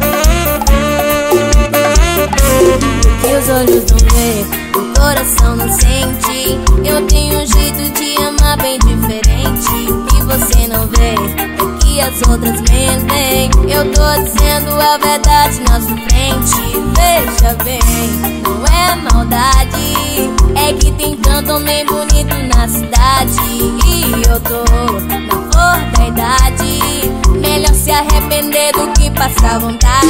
Coração 5.26 5.56
não 5.56 5.68
sente. 5.70 6.60
Eu 6.88 7.06
tenho 7.08 7.42
um 7.42 7.46
jeito 7.46 7.90
de 7.94 8.16
amar 8.24 8.58
bem 8.58 8.78
diferente. 8.80 9.92
O 9.92 10.06
que 10.06 10.22
você 10.24 10.68
não 10.68 10.88
vê 10.88 11.16
é 11.16 11.84
que 11.84 12.00
as 12.00 12.22
outras 12.30 12.62
mentem. 12.62 13.50
Eu 13.68 13.92
tô 13.92 14.24
dizendo 14.24 14.80
a 14.80 14.98
verdade 14.98 15.60
na 15.62 15.82
sua 15.82 15.98
frente. 15.98 16.56
Veja 16.96 17.54
bem, 17.64 17.82
não 18.44 18.66
é 18.68 18.96
maldade. 18.96 20.30
É 20.56 20.74
que 20.74 20.92
tem 20.94 21.18
tanto 21.18 21.54
homem 21.54 21.86
bonito 21.86 22.36
na 22.56 22.68
cidade. 22.68 23.40
E 23.88 24.24
eu 24.30 24.40
tô 24.42 24.64
na 25.02 25.52
flor 25.52 25.92
da 25.98 26.08
idade. 26.08 26.80
Melhor 27.40 27.74
se 27.74 27.92
arrepender 27.92 28.72
do 28.74 28.92
que 28.94 29.10
passar 29.12 29.60
vontade. 29.60 30.06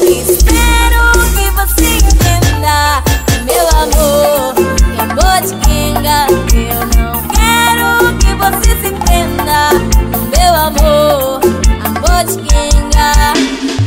Eu 0.00 0.22
espero 0.22 1.12
que 1.34 1.50
você 1.50 1.96
entenda 1.96 3.11
meu 3.44 3.68
amor, 3.68 4.54
e 4.94 5.00
amor 5.00 5.40
de 5.42 5.54
quenga. 5.66 6.26
Eu 6.54 6.80
não 6.96 7.22
quero 7.28 7.88
que 8.18 8.30
você 8.34 8.70
se 8.82 8.90
prenda 9.04 9.60
no 10.10 10.20
meu 10.30 10.54
amor, 10.54 11.40
amor 11.84 12.24
de 12.24 12.36
quenga. 12.48 13.32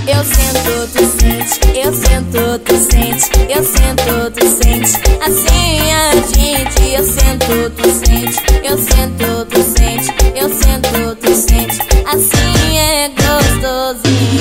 Eu 0.08 0.24
sinto 0.24 0.88
tu 0.94 1.04
sente, 1.18 1.60
eu 1.78 1.94
sinto 1.94 2.60
tu 2.60 2.76
sente, 2.78 3.30
eu 3.50 3.63
sinto 3.63 4.32
tu 4.32 4.46
sente. 4.48 4.94
Assim 5.26 5.91
a 5.91 6.12
gente, 6.36 6.94
eu 6.94 7.04
sinto 7.04 7.70
tu 7.72 7.89
sente, 7.89 8.38
eu 8.63 8.78
sinto 8.78 9.46
tu 9.50 9.62
sente, 9.62 10.13
eu 10.36 10.50
sinto 10.50 11.15
tu 11.22 11.34
sente. 11.34 11.80
Assim 12.06 12.78
é 12.78 13.10
gostosinho. 13.10 14.35